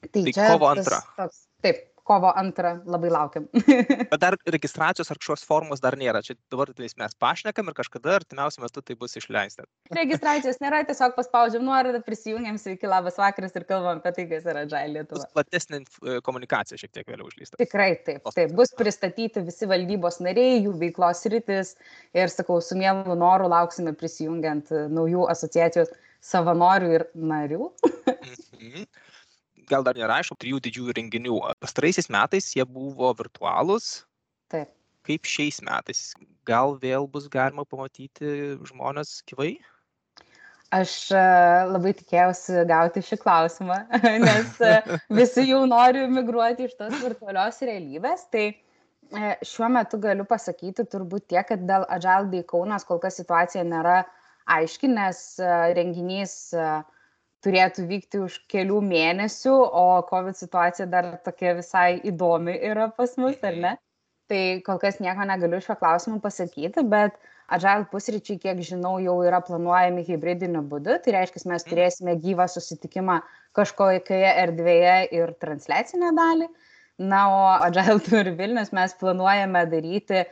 Tai, 0.07 0.23
tai 0.23 0.33
čia 0.33 0.50
kovo 0.52 0.69
antrą. 0.71 1.00
Toks, 1.19 1.47
taip, 1.64 1.81
kovo 2.09 2.31
antrą 2.40 2.71
labai 2.88 3.11
laukiam. 3.12 3.47
Bet 4.12 4.21
dar 4.23 4.37
registracijos 4.49 5.11
ar 5.12 5.19
kažkokios 5.21 5.45
formos 5.49 5.83
dar 5.85 5.97
nėra. 6.00 6.23
Čia 6.25 6.37
dabar 6.52 6.71
mes 6.78 7.17
pašnekam 7.21 7.69
ir 7.69 7.76
kažkada 7.76 8.14
artimiausiu 8.21 8.64
metu 8.64 8.83
tai 8.85 8.97
bus 9.00 9.19
išleista. 9.21 9.67
Registracijos 9.99 10.61
nėra, 10.62 10.81
tiesiog 10.88 11.17
paspaudžiam 11.19 11.67
nuorodą, 11.67 12.00
prisijungiam, 12.07 12.57
sveiki, 12.61 12.88
labas 12.88 13.19
vakaras 13.21 13.57
ir 13.59 13.67
kalbam 13.69 14.00
apie 14.00 14.14
tai, 14.17 14.26
kas 14.31 14.49
yra 14.49 14.64
Džai 14.71 14.87
Lietuva. 14.95 15.21
Bus 15.21 15.37
platesnė 15.37 15.83
e, 15.83 16.19
komunikacija 16.25 16.81
šiek 16.81 16.95
tiek 16.97 17.11
vėliau 17.11 17.28
išleista. 17.33 17.61
Tikrai 17.61 17.90
taip. 18.07 18.33
Taip, 18.33 18.57
bus 18.57 18.73
pristatyti 18.78 19.45
visi 19.45 19.69
valdybos 19.69 20.23
nariai, 20.25 20.62
jų 20.64 20.76
veiklos 20.81 21.25
rytis 21.35 21.75
ir, 22.17 22.33
sakau, 22.33 22.62
su 22.64 22.78
mielu 22.78 23.19
noru 23.19 23.50
lauksime 23.52 23.93
prisijungiant 23.99 24.73
naujų 24.95 25.28
asociacijos 25.35 25.93
savanorių 26.25 26.95
ir 26.97 27.07
narių. 27.14 27.69
Gal 29.68 29.84
dar 29.84 29.98
nėra 29.98 30.20
aišku, 30.22 30.37
trijų 30.40 30.60
didžiųjų 30.64 30.94
renginių. 30.96 31.38
Pastaraisiais 31.60 32.08
metais 32.12 32.46
jie 32.56 32.64
buvo 32.64 33.10
virtualūs. 33.18 33.88
Taip. 34.52 34.70
Kaip 35.08 35.28
šiais 35.28 35.60
metais? 35.64 36.12
Gal 36.48 36.76
vėl 36.80 37.08
bus 37.08 37.28
galima 37.32 37.64
pamatyti 37.68 38.56
žmonės 38.68 39.18
gyvai? 39.28 39.56
Aš 40.76 40.94
e, 41.16 41.20
labai 41.68 41.94
tikėjausi 41.96 42.64
gauti 42.68 43.00
šį 43.04 43.20
klausimą, 43.22 43.78
nes 44.26 44.58
e, 44.64 44.72
visi 45.16 45.46
jau 45.48 45.62
nori 45.68 46.04
migruoti 46.12 46.68
iš 46.68 46.75
tos 46.80 46.96
virtualios 47.00 47.62
realybės. 47.64 48.26
Tai 48.32 48.44
e, 48.52 49.30
šiuo 49.48 49.70
metu 49.72 50.00
galiu 50.02 50.28
pasakyti 50.28 50.84
turbūt 50.92 51.28
tiek, 51.32 51.48
kad 51.48 51.64
dėl 51.68 51.88
Agile 51.88 52.28
Day 52.34 52.44
Kaunas 52.48 52.84
kol 52.88 53.00
kas 53.00 53.16
situacija 53.20 53.64
nėra 53.68 54.02
aiški, 54.48 54.88
nes 54.88 55.18
renginys 55.76 56.34
uh, 56.56 56.80
turėtų 57.45 57.87
vykti 57.88 58.21
už 58.25 58.38
kelių 58.50 58.80
mėnesių, 58.85 59.54
o 59.54 59.87
COVID 60.09 60.38
situacija 60.38 60.88
dar 60.90 61.12
tokia 61.25 61.54
visai 61.59 61.99
įdomi 62.11 62.57
yra 62.71 62.88
pas 62.95 63.14
mus, 63.21 63.38
ar 63.47 63.59
ne? 63.64 63.75
Tai 64.28 64.42
kol 64.66 64.80
kas 64.83 64.99
nieko 65.00 65.25
negaliu 65.28 65.61
šio 65.64 65.78
klausimu 65.80 66.18
pasakyti, 66.25 66.85
bet 66.85 67.16
Agile 67.49 67.87
pusryčiai, 67.88 68.37
kiek 68.42 68.59
žinau, 68.61 68.99
jau 69.00 69.14
yra 69.25 69.38
planuojami 69.40 70.02
hybridiniu 70.04 70.61
būdu. 70.68 70.99
Tai 71.04 71.14
reiškia, 71.14 71.47
mes 71.49 71.62
mhm. 71.62 71.71
turėsime 71.71 72.16
gyvą 72.21 72.45
susitikimą 72.52 73.23
kažkokioje 73.57 74.35
erdvėje 74.42 74.99
ir 75.16 75.33
transliacinę 75.40 76.12
dalį. 76.18 76.50
Na, 77.09 77.23
o 77.33 77.40
Agile 77.64 78.02
Tour 78.04 78.28
Vilnius 78.37 78.75
mes 78.76 78.92
planuojame 79.00 79.64
daryti 79.73 80.26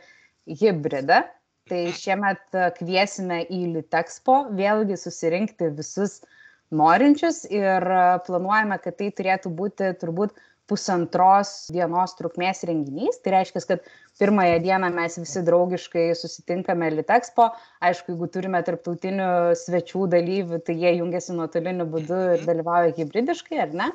hybridą. 0.61 1.23
Tai 1.67 1.81
mhm. 1.87 1.97
šiemet 2.03 2.61
kviesime 2.77 3.41
į 3.49 3.63
Litexpo 3.73 4.43
vėlgi 4.55 4.99
susirinkti 5.01 5.73
visus 5.73 6.19
uh, 6.21 6.35
norinčius 6.71 7.45
ir 7.51 7.83
planuojame, 8.27 8.77
kad 8.83 8.97
tai 8.99 9.09
turėtų 9.15 9.51
būti 9.55 9.93
turbūt 10.01 10.35
pusantros 10.67 11.69
dienos 11.71 12.15
trukmės 12.19 12.65
renginys. 12.67 13.21
Tai 13.23 13.37
reiškia, 13.37 13.61
kad 13.69 13.85
pirmąją 14.19 14.57
dieną 14.65 14.89
mes 14.95 15.15
visi 15.19 15.43
draugiškai 15.47 16.09
susitinkame 16.19 16.89
Litexpo. 16.97 17.49
Aišku, 17.87 18.13
jeigu 18.13 18.27
turime 18.33 18.61
tarptautinių 18.67 19.29
svečių 19.59 20.09
dalyvių, 20.11 20.59
tai 20.67 20.75
jie 20.81 20.97
jungiasi 20.99 21.37
nuotoliniu 21.37 21.87
būdu 21.87 22.19
ir 22.33 22.41
mhm. 22.41 22.47
dalyvauja 22.51 22.95
hybridiškai, 22.99 23.61
ar 23.63 23.77
ne? 23.83 23.91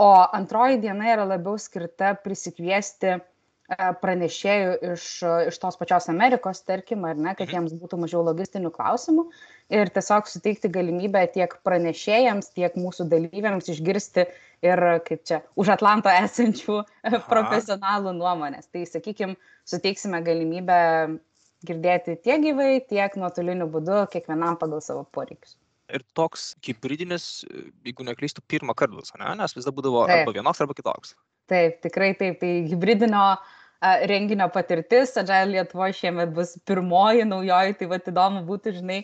O 0.00 0.10
antroji 0.34 0.80
diena 0.82 1.12
yra 1.12 1.24
labiau 1.28 1.54
skirta 1.60 2.16
prisikviesti 2.18 3.20
pranešėjų 3.72 4.72
iš, 4.92 5.04
iš 5.48 5.58
tos 5.62 5.78
pačios 5.80 6.08
Amerikos, 6.12 6.60
tarkim, 6.68 7.04
ar 7.08 7.16
ne, 7.16 7.32
kad 7.32 7.48
mhm. 7.48 7.54
jiems 7.54 7.76
būtų 7.80 7.98
mažiau 8.02 8.20
logistinių 8.26 8.70
klausimų 8.74 9.24
ir 9.72 9.88
tiesiog 9.94 10.28
suteikti 10.28 10.68
galimybę 10.68 11.24
tiek 11.32 11.56
pranešėjams, 11.64 12.52
tiek 12.52 12.76
mūsų 12.76 13.08
dalyviams 13.08 13.70
išgirsti 13.72 14.26
ir, 14.64 14.84
kaip 15.08 15.24
čia, 15.24 15.40
už 15.56 15.72
Atlanto 15.78 16.12
esančių 16.12 16.82
Aha. 17.08 17.22
profesionalų 17.30 18.12
nuomonės. 18.20 18.68
Tai, 18.68 18.84
sakykime, 18.90 19.38
suteiksime 19.64 20.20
galimybę 20.24 20.80
girdėti 21.64 22.18
tiek 22.20 22.42
gyvai, 22.44 22.72
tiek 22.84 23.16
nuotoliniu 23.16 23.68
būdu, 23.72 24.04
kiekvienam 24.12 24.60
pagal 24.60 24.84
savo 24.84 25.06
poreikius. 25.16 25.56
Ir 25.92 26.00
toks 26.16 26.54
hybridinis, 26.64 27.44
jeigu 27.84 28.04
neklystu, 28.04 28.44
pirmą 28.48 28.76
kartą 28.76 29.00
bus, 29.00 29.12
ne? 29.20 29.34
nes 29.40 29.56
vis 29.56 29.66
dar 29.68 29.72
būdavo 29.76 30.06
taip. 30.08 30.22
arba 30.22 30.36
vienoks, 30.36 30.60
arba 30.64 30.76
kitoks. 30.76 31.12
Taip, 31.50 31.82
tikrai 31.84 32.14
taip. 32.16 32.38
Tai 32.40 32.52
hybridinio 32.70 33.24
renginio 34.10 34.48
patirtis, 34.54 35.16
Agile 35.20 35.52
Lietuvoje 35.52 35.98
šiemet 36.00 36.32
bus 36.36 36.56
pirmoji 36.68 37.26
naujoji, 37.28 37.78
tai 37.80 37.90
vad 37.90 38.10
įdomu 38.10 38.44
būtų, 38.48 38.74
žinai, 38.80 39.00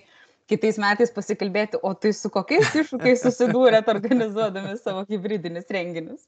kitais 0.50 0.80
metais 0.82 1.12
pasikalbėti, 1.14 1.80
o 1.82 1.94
tai 1.94 2.12
su 2.16 2.30
kokiais 2.32 2.74
iššūkiais 2.82 3.24
susidūrėt 3.26 3.90
organizuodami 3.92 4.76
savo 4.80 5.06
hybridinius 5.08 5.70
renginius. 5.70 6.26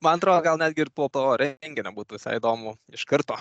Man 0.00 0.16
atrodo, 0.16 0.40
gal 0.40 0.56
netgi 0.56 0.86
ir 0.86 0.88
po 0.96 1.10
to 1.12 1.22
renginio 1.36 1.90
būtų 1.92 2.16
visai 2.16 2.38
įdomu 2.38 2.72
iš 2.96 3.02
karto 3.08 3.36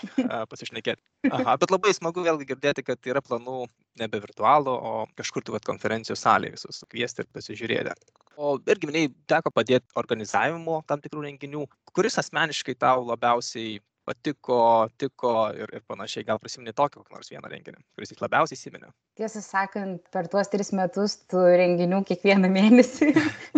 pasišnekėti. 0.51 0.99
Aha, 1.31 1.55
bet 1.61 1.71
labai 1.71 1.93
smagu 1.95 2.25
vėlgi 2.25 2.49
girdėti, 2.49 2.83
kad 2.83 2.99
yra 3.07 3.21
planų 3.23 3.61
nebe 4.01 4.19
virtualų, 4.19 4.73
o 4.75 4.91
kažkur 5.19 5.45
tu 5.47 5.55
vat 5.55 5.63
konferencijų 5.67 6.17
salėje 6.19 6.57
visus 6.57 6.83
kviesti 6.91 7.23
ir 7.23 7.29
pasižiūrėti. 7.31 7.95
O 8.35 8.57
irgi 8.59 8.91
minėjai, 8.91 9.13
teko 9.31 9.53
padėti 9.55 9.87
organizavimo 9.99 10.81
tam 10.87 10.99
tikrų 11.03 11.29
renginių. 11.29 11.63
Kuris 11.95 12.19
asmeniškai 12.19 12.75
tau 12.79 13.07
labiausiai 13.07 13.79
patiko, 14.09 14.59
tiko 14.97 15.33
ir, 15.53 15.69
ir 15.75 15.83
panašiai. 15.89 16.25
Gal 16.27 16.39
prisimeni 16.41 16.73
tokį 16.75 16.99
kokį 16.99 17.15
nors 17.15 17.29
vieną 17.31 17.51
renginį, 17.51 17.81
kuris 17.97 18.13
jis 18.13 18.21
labiausiai 18.23 18.57
įsiminė? 18.57 18.89
Tiesą 19.19 19.41
sakant, 19.45 20.01
per 20.13 20.29
tuos 20.31 20.49
tris 20.49 20.71
metus 20.75 21.17
tų 21.29 21.43
renginių 21.61 22.01
kiekvieną 22.09 22.49
mėnesį 22.57 23.11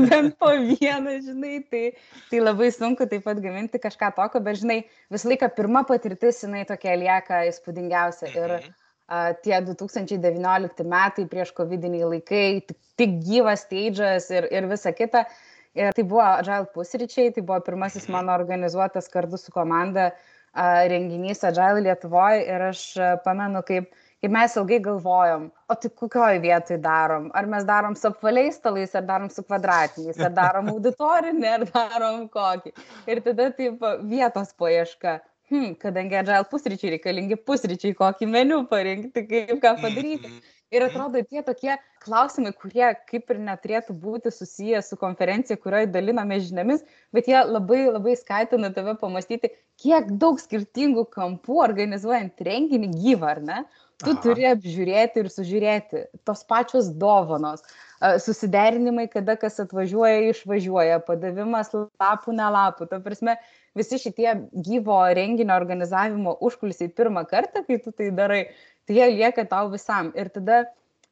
bent 0.10 0.36
po 0.42 0.52
vieną, 0.58 1.18
žinai, 1.28 1.62
tai, 1.72 1.84
tai 2.32 2.44
labai 2.44 2.72
sunku 2.76 3.08
taip 3.12 3.24
pat 3.28 3.40
gaminti 3.44 3.82
kažką 3.82 4.12
tokio, 4.18 4.44
bet 4.44 4.60
žinai, 4.64 4.82
visą 5.14 5.32
laiką 5.32 5.52
pirma 5.56 5.86
patirtis, 5.88 6.44
jinai 6.46 6.66
tokia 6.70 6.98
lieka 7.00 7.46
įspūdingiausia. 7.52 8.34
Ir 8.36 8.58
mhm. 8.58 9.40
tie 9.46 9.56
2019 9.70 10.90
metai 10.92 11.30
prieš 11.32 11.56
COVID-iniai 11.62 12.12
laikai, 12.18 12.44
tik, 12.68 12.82
tik 13.00 13.16
gyvas 13.24 13.66
teidžas 13.72 14.28
ir, 14.36 14.52
ir 14.52 14.68
visa 14.72 14.92
kita. 14.98 15.24
Ir 15.72 15.94
tai 15.96 16.04
buvo 16.04 16.20
Agile 16.26 16.68
pusryčiai, 16.76 17.32
tai 17.32 17.46
buvo 17.48 17.62
pirmasis 17.64 18.10
mano 18.12 18.34
organizuotas 18.36 19.08
kartu 19.08 19.38
su 19.40 19.54
komanda 19.56 20.10
renginys 20.54 21.44
Agile 21.44 21.82
Lietuvoje 21.82 22.46
ir 22.48 22.62
aš 22.70 22.84
pamenu, 23.24 23.62
kaip, 23.68 23.90
kaip 24.22 24.32
mes 24.32 24.56
ilgai 24.56 24.80
galvojom, 24.84 25.50
o 25.70 25.76
tai 25.76 25.90
kokioje 25.90 26.42
vietoje 26.44 26.78
darom, 26.84 27.32
ar 27.34 27.46
mes 27.46 27.64
darom 27.64 27.96
su 27.96 28.08
apvaliais 28.08 28.60
stalais, 28.60 28.96
ar 28.96 29.04
darom 29.08 29.30
su 29.30 29.44
kvadratiniais, 29.44 30.20
ar 30.20 30.32
darom 30.32 30.70
auditorinį, 30.76 31.48
ar 31.56 31.68
darom 31.72 32.28
kokį. 32.30 32.74
Ir 33.08 33.22
tada 33.22 33.52
taip 33.58 33.84
vietos 34.04 34.54
paieška. 34.60 35.20
Hmm, 35.52 35.76
kadangi 35.76 36.16
agile 36.16 36.46
pusryčiai 36.48 36.94
reikalingi 36.94 37.36
pusryčiai, 37.36 37.96
kokį 37.98 38.28
meniu 38.32 38.62
parinkti, 38.70 39.26
kaip 39.28 39.58
ką 39.60 39.74
padaryti. 39.82 40.32
Mhm. 40.72 40.78
Ir 40.78 40.84
atrodo, 40.88 41.22
tie 41.28 41.44
tokie 41.44 41.74
klausimai, 42.00 42.54
kurie 42.56 42.96
kaip 43.10 43.30
ir 43.30 43.40
neturėtų 43.44 43.94
būti 44.00 44.32
susiję 44.32 44.82
su 44.82 44.96
konferencija, 44.98 45.58
kurioje 45.60 45.90
daliname 45.92 46.40
žiniomis, 46.40 46.86
bet 47.12 47.28
jie 47.28 47.44
labai 47.44 47.92
labai 47.92 48.16
skatina 48.16 48.72
tave 48.72 48.96
pamastyti, 48.96 49.52
kiek 49.82 50.08
daug 50.22 50.40
skirtingų 50.40 51.06
kampų 51.12 51.60
organizuojant 51.66 52.40
renginį 52.40 52.92
gyvą, 52.96 53.36
ar 53.36 53.42
ne? 53.42 53.64
Tu 54.02 54.16
turi 54.24 54.48
apžiūrėti 54.50 55.22
ir 55.22 55.28
sužiūrėti 55.30 56.06
tos 56.26 56.42
pačios 56.48 56.88
dovanos, 56.90 57.62
susiderinimai, 58.02 59.06
kada 59.12 59.36
kas 59.38 59.60
atvažiuoja, 59.62 60.32
išvažiuoja, 60.32 61.00
padavimas 61.06 61.72
lapų, 61.76 62.34
nelapų. 62.38 62.88
Ta 62.90 63.00
prasme, 63.04 63.38
visi 63.78 64.00
šitie 64.02 64.34
gyvo 64.66 65.00
renginio 65.16 65.56
organizavimo 65.56 66.36
užkulisiai 66.42 66.90
pirmą 66.98 67.28
kartą, 67.30 67.66
kai 67.68 67.78
tu 67.84 67.94
tai 67.94 68.10
darai, 68.18 68.44
tai 68.90 68.98
jie 68.98 69.10
lieka 69.14 69.46
tau 69.50 69.70
visam. 69.74 70.10
Ir 70.18 70.34
tada 70.34 70.64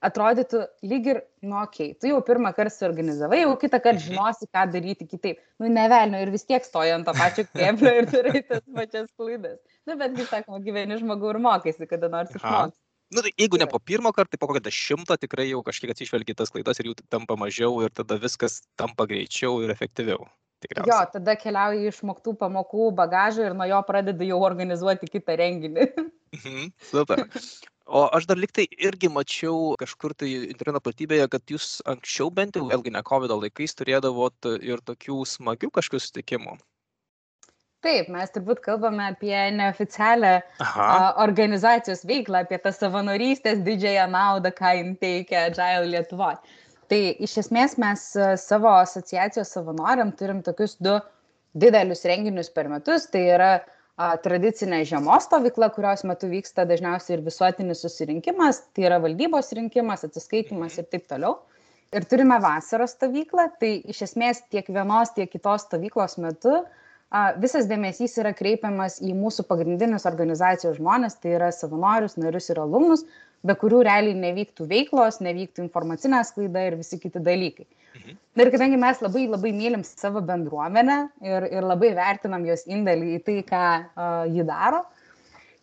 atrodytų 0.05 0.63
lyg 0.87 1.07
ir, 1.11 1.21
nu, 1.43 1.59
okei, 1.61 1.91
okay, 1.91 1.99
tu 1.99 2.09
jau 2.09 2.19
pirmą 2.25 2.53
kartą 2.57 2.73
suorganizavai, 2.73 3.43
jau 3.43 3.53
kitą 3.59 3.81
kartą 3.83 3.99
mhm. 3.99 4.05
žinosi, 4.09 4.49
ką 4.49 4.65
daryti 4.73 5.09
kitaip. 5.09 5.41
Nu, 5.61 5.69
nevelnio 5.69 6.23
ir 6.23 6.33
vis 6.33 6.47
tiek 6.47 6.65
stoja 6.65 6.97
ant 6.97 7.05
to 7.05 7.13
pačio 7.17 7.45
kėblio 7.53 7.95
ir 8.01 8.09
darai 8.09 8.43
tas 8.47 8.63
pačias 8.65 9.09
klaidas. 9.19 9.59
Nu, 9.85 9.99
bet, 9.99 10.15
kaip 10.17 10.31
sakoma, 10.31 10.61
gyveni 10.63 11.01
žmogų 11.03 11.35
ir 11.35 11.41
mokaisi, 11.43 11.89
kada 11.89 12.09
nors 12.09 12.33
išmokti. 12.33 12.79
Nu, 13.09 13.23
tai 13.25 13.31
jeigu 13.33 13.57
ne 13.57 13.65
po 13.65 13.79
pirmo 13.81 14.11
karto, 14.13 14.35
tai 14.35 14.41
po 14.41 14.47
kokio 14.51 14.61
dešimto 14.67 15.15
tikrai 15.17 15.47
jau 15.49 15.63
kažkiek 15.65 15.95
atsižvelgi 15.95 16.35
tas 16.37 16.53
klaidas 16.53 16.77
ir 16.81 16.91
jų 16.91 16.99
tampa 17.09 17.37
mažiau 17.41 17.79
ir 17.81 17.89
tada 17.89 18.19
viskas 18.21 18.59
tampa 18.77 19.07
greičiau 19.09 19.63
ir 19.65 19.73
efektyviau. 19.73 20.27
Tikriausiai. 20.59 20.91
Jo, 20.91 20.99
tada 21.13 21.33
keliauji 21.39 21.87
išmoktų 21.89 22.35
pamokų 22.37 22.89
bagažą 22.99 23.47
ir 23.47 23.55
nuo 23.57 23.65
jo 23.69 23.79
pradedi 23.87 24.27
jau 24.29 24.41
organizuoti 24.45 25.09
kitą 25.09 25.39
renginį. 25.41 25.89
Mhm, 26.29 26.67
super. 26.85 27.23
O 27.89 28.03
aš 28.13 28.27
dar 28.29 28.37
liktai 28.37 28.67
irgi 28.69 29.09
mačiau 29.09 29.71
kažkur 29.81 30.13
tai 30.13 30.27
interneto 30.51 30.83
platybėje, 30.85 31.25
kad 31.33 31.41
jūs 31.49 31.79
anksčiau 31.89 32.29
bent 32.29 32.59
jau, 32.59 32.67
vėlgi 32.69 32.93
ne 32.93 33.01
COVID 33.01 33.33
laikais, 33.33 33.73
turėdavot 33.79 34.49
ir 34.61 34.83
tokių 34.85 35.23
smagių 35.25 35.71
kažkokių 35.73 36.03
susitikimų. 36.03 36.53
Taip, 37.85 38.09
mes 38.11 38.31
turbūt 38.35 38.59
kalbame 38.59 39.05
apie 39.13 39.35
neoficialią 39.55 40.33
Aha. 40.65 40.87
organizacijos 41.23 42.01
veiklą, 42.07 42.41
apie 42.43 42.57
tą 42.59 42.73
savanorystės 42.75 43.61
didžiąją 43.63 44.07
naudą, 44.11 44.51
ką 44.57 44.73
jin 44.81 44.89
teikia 44.99 45.45
Agile 45.47 45.87
Lietuvoje. 45.93 46.57
Tai 46.91 46.99
iš 47.23 47.37
esmės 47.43 47.77
mes 47.79 48.03
savo 48.41 48.71
asociacijos 48.81 49.53
savanoriam 49.55 50.11
turim 50.19 50.41
tokius 50.43 50.75
du 50.83 50.97
didelius 51.63 52.03
renginius 52.09 52.49
per 52.51 52.67
metus. 52.71 53.05
Tai 53.13 53.21
yra 53.35 53.51
uh, 53.61 54.15
tradicinė 54.25 54.81
žiemos 54.89 55.29
stovykla, 55.29 55.69
kurios 55.75 56.03
metu 56.07 56.27
vyksta 56.31 56.65
dažniausiai 56.67 57.17
ir 57.17 57.23
visuotinis 57.25 57.85
susirinkimas, 57.85 58.63
tai 58.73 58.89
yra 58.89 58.99
valdybos 59.03 59.53
rinkimas, 59.55 60.03
atsiskaitimas 60.07 60.75
ir 60.81 60.89
taip 60.91 61.07
toliau. 61.11 61.37
Ir 61.95 62.05
turime 62.09 62.37
vasaros 62.43 62.93
stovyklą, 62.97 63.47
tai 63.61 63.71
iš 63.89 64.03
esmės 64.09 64.43
tiek 64.53 64.67
vienos, 64.69 65.15
tiek 65.15 65.31
kitos 65.31 65.63
stovyklos 65.65 66.19
metu 66.21 66.59
visas 67.41 67.65
dėmesys 67.69 68.17
yra 68.21 68.33
kreipiamas 68.37 68.99
į 69.01 69.15
mūsų 69.17 69.47
pagrindinius 69.49 70.05
organizacijos 70.05 70.77
žmonės, 70.77 71.17
tai 71.21 71.33
yra 71.39 71.49
savanorius, 71.55 72.17
narius 72.21 72.49
ir 72.49 72.61
alumnus, 72.61 73.05
be 73.43 73.55
kurių 73.55 73.81
realiai 73.87 74.17
nevyktų 74.19 74.67
veiklos, 74.69 75.19
nevyktų 75.23 75.63
informacinė 75.65 76.21
sklaida 76.27 76.67
ir 76.67 76.77
visi 76.77 76.99
kiti 76.99 77.21
dalykai. 77.23 77.65
Mhm. 77.95 78.17
Ir 78.39 78.51
kadangi 78.53 78.77
mes 78.77 79.01
labai 79.01 79.25
labai 79.27 79.51
mylim 79.55 79.83
savo 79.87 80.21
bendruomenę 80.21 80.99
ir, 81.25 81.47
ir 81.49 81.65
labai 81.65 81.93
vertinam 81.97 82.45
jos 82.45 82.67
indėlį 82.69 83.15
į 83.17 83.21
tai, 83.25 83.37
ką 83.47 83.63
uh, 83.79 84.25
ji 84.29 84.45
daro, 84.45 84.83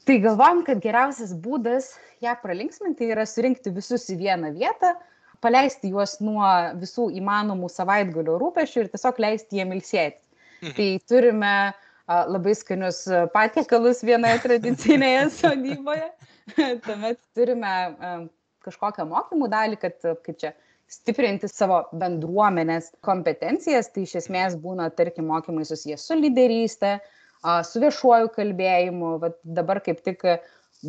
tai 0.09 0.18
galvom, 0.24 0.64
kad 0.66 0.82
geriausias 0.82 1.35
būdas 1.35 1.92
ją 2.24 2.35
pralinksminti 2.42 3.12
yra 3.12 3.26
surinkti 3.28 3.70
visus 3.74 4.09
į 4.11 4.18
vieną 4.24 4.50
vietą, 4.56 4.96
paleisti 5.44 5.92
juos 5.92 6.16
nuo 6.24 6.48
visų 6.80 7.11
įmanomų 7.20 7.70
savaitgalio 7.70 8.38
rūpešių 8.40 8.82
ir 8.82 8.94
tiesiog 8.94 9.20
leisti 9.22 9.61
jiem 9.61 9.74
ilsėti. 9.76 10.25
Mhm. 10.62 10.76
Tai 10.76 10.88
turime 11.08 11.54
uh, 11.72 12.22
labai 12.30 12.54
skanius 12.58 13.04
patiekalus 13.34 14.04
vienoje 14.06 14.42
tradicinėje 14.46 15.26
sodyboje, 15.40 16.08
tuomet 16.86 17.20
turime 17.36 17.74
uh, 17.90 18.22
kažkokią 18.66 19.06
mokymų 19.10 19.50
dalį, 19.52 19.80
kad 19.82 20.00
kaip 20.26 20.40
čia 20.40 20.54
stiprinti 20.90 21.48
savo 21.50 21.80
bendruomenės 21.98 22.92
kompetencijas, 23.06 23.90
tai 23.94 24.04
iš 24.06 24.16
esmės 24.22 24.56
būna, 24.62 24.88
tarkim, 24.94 25.28
mokymai 25.30 25.66
susijęs 25.66 26.04
su 26.06 26.18
lyderystė, 26.18 26.96
su 27.66 27.82
viešuoju 27.82 28.30
kalbėjimu. 28.34 29.16
Vat 29.22 29.38
dabar 29.58 29.82
kaip 29.84 30.02
tik, 30.06 30.22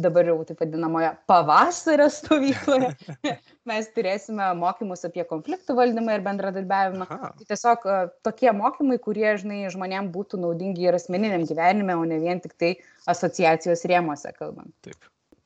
dabar 0.04 0.30
jau 0.30 0.38
taip 0.48 0.62
vadinamoje 0.64 1.10
pavasario 1.30 2.08
stovykloje, 2.14 2.92
mes 3.70 3.90
turėsime 3.96 4.52
mokymus 4.60 5.06
apie 5.08 5.26
konfliktų 5.30 5.78
valdymą 5.80 6.18
ir 6.18 6.26
bendradarbiavimą. 6.28 7.10
Aha. 7.18 7.34
Tai 7.40 7.50
tiesiog 7.52 7.90
tokie 8.28 8.54
mokymai, 8.56 9.00
kurie, 9.04 9.28
žinai, 9.42 9.66
žmonėms 9.74 10.14
būtų 10.16 10.42
naudingi 10.46 10.88
ir 10.88 10.98
asmeniniam 10.98 11.46
gyvenime, 11.50 11.98
o 11.98 12.08
ne 12.08 12.22
vien 12.24 12.42
tik 12.44 12.58
tai 12.60 12.74
asociacijos 13.10 13.86
rėmose 13.90 14.34
kalbant. 14.38 14.74
Taip. 14.86 14.98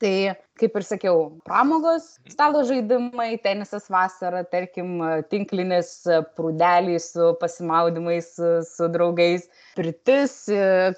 Tai, 0.02 0.34
kaip 0.58 0.76
ir 0.78 0.82
sakiau, 0.82 1.18
pramogos, 1.46 2.16
stalo 2.32 2.64
žaidimai, 2.66 3.36
tenisas 3.44 3.84
vasarą, 3.92 4.40
tarkim, 4.50 4.96
tinklinis 5.30 5.92
prūdeliai 6.34 6.98
su 7.02 7.28
pasimaudimais 7.38 8.32
su, 8.34 8.48
su 8.66 8.88
draugais, 8.90 9.46
pirtis, 9.78 10.34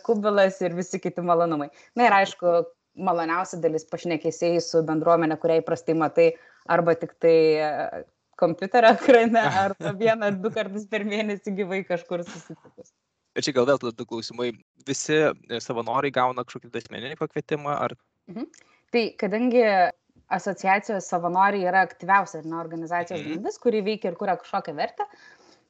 kubilas 0.07 0.57
ir 0.65 0.77
visi 0.79 1.03
kiti 1.05 1.21
malonumai. 1.21 1.69
Na 2.01 2.09
ir 2.09 2.17
aišku, 2.23 2.55
maloniausia 2.95 3.61
dalis 3.63 3.87
pašnekėsiai 3.91 4.61
su 4.63 4.83
bendruomenė, 4.87 5.39
kuriai 5.43 5.65
prastai 5.67 5.97
matai, 5.99 6.29
arba 6.71 6.95
tik 6.99 7.15
tai 7.23 7.39
e, 7.59 7.71
kompiuterio 8.41 8.95
ekrane, 8.95 9.43
arba 9.65 9.95
vieną, 9.99 10.31
du 10.43 10.53
kartus 10.55 10.87
per 10.91 11.07
mėnesį 11.09 11.57
gyvai 11.59 11.83
kažkur 11.89 12.25
susitikus. 12.27 12.95
Ir 13.35 13.43
čia 13.43 13.55
gal 13.57 13.67
vėl 13.67 13.81
du 13.83 14.07
klausimai. 14.07 14.53
Visi 14.87 15.19
savanoriai 15.65 16.15
gauna 16.15 16.45
kažkokį 16.47 16.71
asmeninį 16.79 17.19
pakvietimą? 17.19 17.75
Ar... 17.87 17.97
Mhm. 18.31 18.47
Tai 18.95 19.05
kadangi 19.19 19.65
asociacijos 20.35 21.09
savanoriai 21.11 21.67
yra 21.69 21.83
aktyviausia 21.85 22.45
organizacijos 22.61 23.25
mhm. 23.25 23.43
dalis, 23.43 23.59
kuri 23.63 23.83
veikia 23.87 24.13
ir 24.13 24.19
kuria 24.21 24.39
kažkokią 24.41 24.77
vertę, 24.79 25.09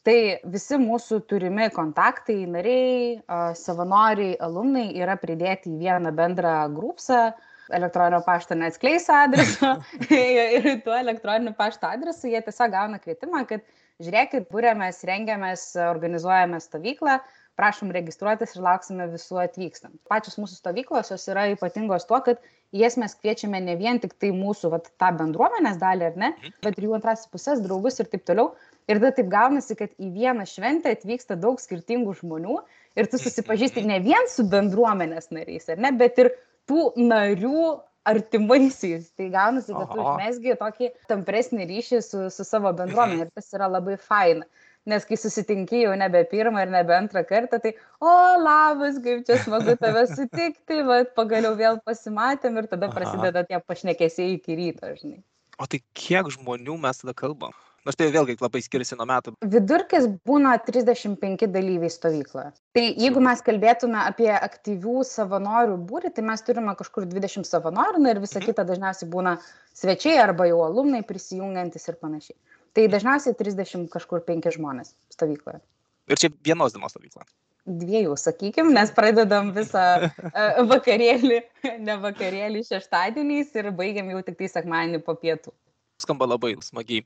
tai 0.05 0.17
visi 0.53 0.79
mūsų 0.81 1.23
turimi 1.31 1.71
kontaktai, 1.75 2.43
nariai, 2.51 3.19
savanoriai, 3.59 4.37
alumnai 4.45 4.91
yra 5.01 5.17
pridėti 5.21 5.73
į 5.73 5.81
vieną 5.81 6.15
bendrą 6.17 6.57
grupsą. 6.77 7.31
Elektroninio 7.73 8.19
pašto 8.27 8.57
neatskleis 8.61 9.07
adreso 9.09 9.71
ir 10.13 10.67
tuo 10.85 10.93
elektroniniu 10.99 11.55
pašto 11.57 11.89
adresu 11.89 12.29
jie 12.29 12.43
tiesiog 12.45 12.75
gauna 12.75 12.99
kvietimą, 13.01 13.47
kad 13.49 13.65
žiūrėkit, 14.05 14.51
būrėmės, 14.53 15.01
rengiamės, 15.09 15.71
organizuojame 15.87 16.61
stovyklą, 16.61 17.17
prašom 17.57 17.93
registruotis 17.95 18.53
ir 18.57 18.67
lauksime 18.67 19.07
visų 19.13 19.41
atvykstant. 19.45 19.97
Pačios 20.11 20.37
mūsų 20.41 20.59
stovyklos 20.59 21.13
jos 21.15 21.25
yra 21.31 21.47
ypatingos 21.55 22.05
tuo, 22.11 22.21
kad 22.27 22.43
jas 22.75 22.99
mes 23.01 23.15
kviečiame 23.21 23.63
ne 23.63 23.79
vien 23.81 24.01
tik 24.03 24.17
tai 24.21 24.33
mūsų 24.35 24.73
vat, 24.75 24.91
tą 25.01 25.13
bendruomenės 25.19 25.79
dalį, 25.81 26.11
ar 26.11 26.21
ne, 26.21 26.33
mhm. 26.35 26.57
bet 26.67 26.79
ir 26.79 26.89
jų 26.89 26.97
antrasis 26.99 27.31
pusės, 27.33 27.63
draugus 27.65 28.01
ir 28.03 28.11
taip 28.13 28.27
toliau. 28.29 28.53
Ir 28.91 29.01
tada 29.01 29.15
taip 29.17 29.31
gaunasi, 29.33 29.77
kad 29.79 29.93
į 29.97 30.11
vieną 30.13 30.45
šventę 30.49 30.93
atvyksta 30.93 31.39
daug 31.41 31.61
skirtingų 31.63 32.19
žmonių 32.21 32.59
ir 33.01 33.09
tu 33.09 33.21
susipažįsti 33.21 33.87
ne 33.89 33.97
vien 34.05 34.29
su 34.29 34.45
bendruomenės 34.51 35.31
nariais, 35.33 35.71
ar 35.73 35.81
ne, 35.81 35.95
bet 35.97 36.21
ir 36.21 36.35
tų 36.69 36.91
narių 37.01 37.65
artimaisiais. 38.05 39.09
Tai 39.17 39.31
gaunasi, 39.33 39.73
kad 39.73 39.95
tu 39.95 40.05
užmesgi 40.05 40.59
tokį 40.61 40.93
tampresnį 41.09 41.69
ryšį 41.71 42.03
su, 42.05 42.27
su 42.29 42.45
savo 42.45 42.75
bendruomenė 42.77 43.25
ir 43.25 43.33
tas 43.33 43.49
yra 43.57 43.71
labai 43.73 43.97
faina 43.97 44.45
nes 44.87 45.07
kai 45.09 45.17
susitinki 45.17 45.83
jau 45.85 45.93
nebe 45.97 46.21
pirmą 46.29 46.65
ir 46.65 46.73
nebe 46.73 46.95
antrą 46.97 47.25
kartą, 47.29 47.61
tai, 47.63 47.73
o, 48.01 48.11
labas, 48.41 48.99
kaip 49.05 49.25
čia 49.29 49.39
smagu 49.41 49.77
tave 49.81 50.05
sutikti, 50.11 50.81
va, 50.89 51.01
pagaliau 51.17 51.57
vėl 51.57 51.81
pasimatėm 51.89 52.61
ir 52.61 52.69
tada 52.73 52.91
prasideda 52.93 53.47
tie 53.49 53.61
pašnekėsiai 53.65 54.37
iki 54.37 54.59
ryto, 54.59 54.93
žinai. 55.01 55.23
O 55.57 55.69
tai 55.71 55.81
kiek 55.97 56.29
žmonių 56.37 56.77
mes 56.83 57.01
tada 57.01 57.17
kalbam? 57.17 57.55
Nors 57.85 57.99
tai 58.01 58.07
vėlgi 58.09 58.39
labai 58.41 58.63
skiriasi 58.65 58.97
nuo 58.97 59.05
metų. 59.09 59.35
Vidurkis 59.53 60.07
būna 60.25 60.55
35 60.65 61.45
dalyviai 61.53 61.93
stovykloje. 61.93 62.47
Tai 62.77 62.85
jeigu 62.89 63.21
mes 63.25 63.43
kalbėtume 63.45 63.99
apie 64.01 64.31
aktyvių 64.33 65.03
savanorių 65.05 65.77
būrį, 65.91 66.15
tai 66.17 66.25
mes 66.25 66.41
turime 66.47 66.73
kažkur 66.79 67.05
20 67.11 67.45
savanorių 67.45 68.01
na, 68.01 68.15
ir 68.15 68.23
visa 68.23 68.39
mhm. 68.41 68.47
kita 68.49 68.65
dažniausiai 68.71 69.11
būna 69.13 69.37
svečiai 69.77 70.17
arba 70.23 70.49
jau 70.49 70.63
alumnai 70.65 71.03
prisijungiantis 71.05 71.85
ir 71.93 71.99
panašiai. 72.01 72.39
Tai 72.75 72.87
dažniausiai 72.95 73.37
30 73.37 73.91
kažkur 73.93 74.25
5 74.25 74.49
žmonės 74.57 74.95
stovykloje. 75.13 75.61
Ir 76.09 76.21
čia 76.21 76.31
vienos 76.45 76.73
dienos 76.73 76.97
stovykla. 76.97 77.29
Dviejų, 77.65 78.17
sakykim, 78.21 78.73
nes 78.77 78.91
pradedam 78.97 79.51
visą 79.57 79.85
e, 80.09 80.47
vakarėlį, 80.73 81.43
ne 81.85 81.99
vakarėlį 82.01 82.65
šeštadieniais 82.65 83.53
ir 83.61 83.71
baigiam 83.77 84.09
jau 84.13 84.25
tik 84.25 84.41
tai 84.41 84.49
sekmadienį 84.57 85.01
po 85.05 85.17
pietų. 85.21 85.53
Skamba 86.01 86.27
labai 86.29 86.57
smagiai 86.65 87.05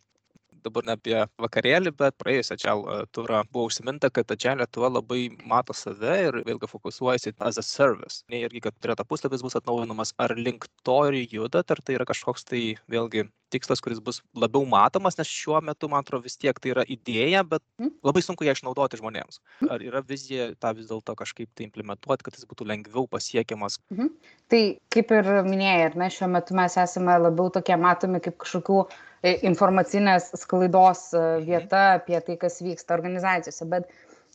dabar 0.68 0.86
ne 0.88 0.96
apie 0.96 1.16
vakarėlį, 1.42 1.94
bet 1.98 2.16
praėjusią 2.22 2.58
čia 2.62 2.76
turą 3.16 3.42
buvo 3.52 3.68
užsiminta, 3.70 4.12
kad 4.14 4.30
čia 4.36 4.54
Lietuva 4.58 4.92
labai 4.92 5.28
mato 5.48 5.76
save 5.76 6.18
ir 6.28 6.40
vėlgi 6.46 6.70
fokusuojasi 6.70 7.34
as 7.40 7.58
a 7.60 7.64
service. 7.66 8.22
Ne 8.32 8.44
irgi, 8.46 8.62
kad 8.68 8.76
turėta 8.78 9.06
puslapis 9.08 9.44
bus 9.44 9.58
atnaujinamas, 9.58 10.14
ar 10.20 10.36
link 10.38 10.68
to 10.86 11.00
ir 11.10 11.18
judat, 11.32 11.70
ar 11.74 11.82
tai 11.82 11.98
yra 11.98 12.08
kažkoks 12.08 12.46
tai 12.48 12.62
vėlgi 12.90 13.28
tikslas, 13.52 13.80
kuris 13.80 14.00
bus 14.04 14.20
labiau 14.36 14.66
matomas, 14.68 15.16
nes 15.18 15.28
šiuo 15.30 15.60
metu, 15.64 15.88
man 15.88 16.04
atrodo, 16.04 16.26
vis 16.26 16.36
tiek 16.40 16.58
tai 16.60 16.72
yra 16.74 16.84
idėja, 16.84 17.44
bet 17.48 17.62
mhm. 17.80 17.94
labai 18.06 18.22
sunku 18.24 18.46
ją 18.46 18.54
išnaudoti 18.56 19.00
žmonėms. 19.00 19.40
Mhm. 19.62 19.70
Ar 19.72 19.84
yra 19.90 20.02
vizija 20.04 20.50
tą 20.60 20.74
vis 20.76 20.90
dėlto 20.90 21.16
kažkaip 21.18 21.50
tai 21.56 21.68
implementuoti, 21.68 22.26
kad 22.26 22.38
jis 22.38 22.48
būtų 22.50 22.68
lengviau 22.68 23.08
pasiekiamas? 23.10 23.80
Mhm. 23.94 24.12
Tai 24.52 24.62
kaip 24.94 25.14
ir 25.16 25.30
minėjai, 25.48 25.90
ar 25.90 26.00
ne, 26.00 26.10
šiuo 26.12 26.30
metu 26.32 26.56
mes 26.58 26.76
esame 26.80 27.16
labiau 27.20 27.52
tokie 27.54 27.76
matomi 27.80 28.20
kaip 28.24 28.38
kažkokių 28.44 28.82
E, 28.88 29.07
informacinės 29.22 30.32
sklaidos 30.38 31.08
e, 31.12 31.22
mhm. 31.22 31.46
vieta 31.48 31.86
apie 31.96 32.20
tai, 32.24 32.36
kas 32.40 32.60
vyksta 32.62 32.94
organizacijose. 32.96 33.66
Bet 33.70 33.88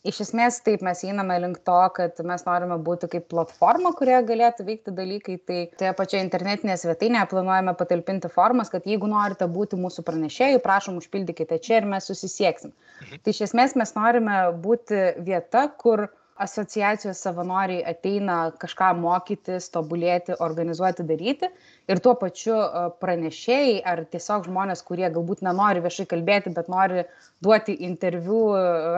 iš 0.04 0.20
esmės 0.26 0.60
taip 0.64 0.82
mes 0.84 1.00
einame 1.06 1.38
link 1.40 1.62
to, 1.64 1.76
kad 1.96 2.18
mes 2.28 2.44
norime 2.44 2.76
būti 2.84 3.08
kaip 3.14 3.28
platforma, 3.32 3.94
kurioje 3.96 4.26
galėtų 4.28 4.66
veikti 4.66 4.96
dalykai. 4.96 5.38
Tai 5.48 5.60
toje 5.80 5.92
pačioje 6.00 6.24
internetinėje 6.26 6.82
svetainėje 6.82 7.30
planuojame 7.32 7.76
patalpinti 7.78 8.32
formas, 8.32 8.72
kad 8.72 8.84
jeigu 8.88 9.08
norite 9.10 9.48
būti 9.48 9.80
mūsų 9.80 10.04
pranešėjų, 10.04 10.60
prašom 10.64 11.00
užpildykite 11.00 11.60
čia 11.64 11.80
ir 11.80 11.88
mes 11.88 12.10
susisieksim. 12.10 12.74
Mhm. 13.06 13.24
Tai 13.24 13.36
iš 13.36 13.46
esmės 13.48 13.78
mes 13.80 13.96
norime 13.96 14.44
būti 14.64 15.06
vieta, 15.24 15.68
kur 15.80 16.08
asociacijos 16.36 17.20
savanoriai 17.22 17.84
ateina 17.86 18.38
kažką 18.58 18.90
mokytis, 18.98 19.68
tobulėti, 19.74 20.34
organizuoti, 20.42 21.06
daryti 21.06 21.50
ir 21.90 22.00
tuo 22.02 22.16
pačiu 22.18 22.56
pranešėjai 23.02 23.76
ar 23.86 24.02
tiesiog 24.10 24.48
žmonės, 24.48 24.82
kurie 24.86 25.06
galbūt 25.14 25.44
nenori 25.46 25.84
viešai 25.84 26.08
kalbėti, 26.10 26.54
bet 26.56 26.72
nori 26.72 27.06
duoti 27.44 27.76
interviu 27.86 28.42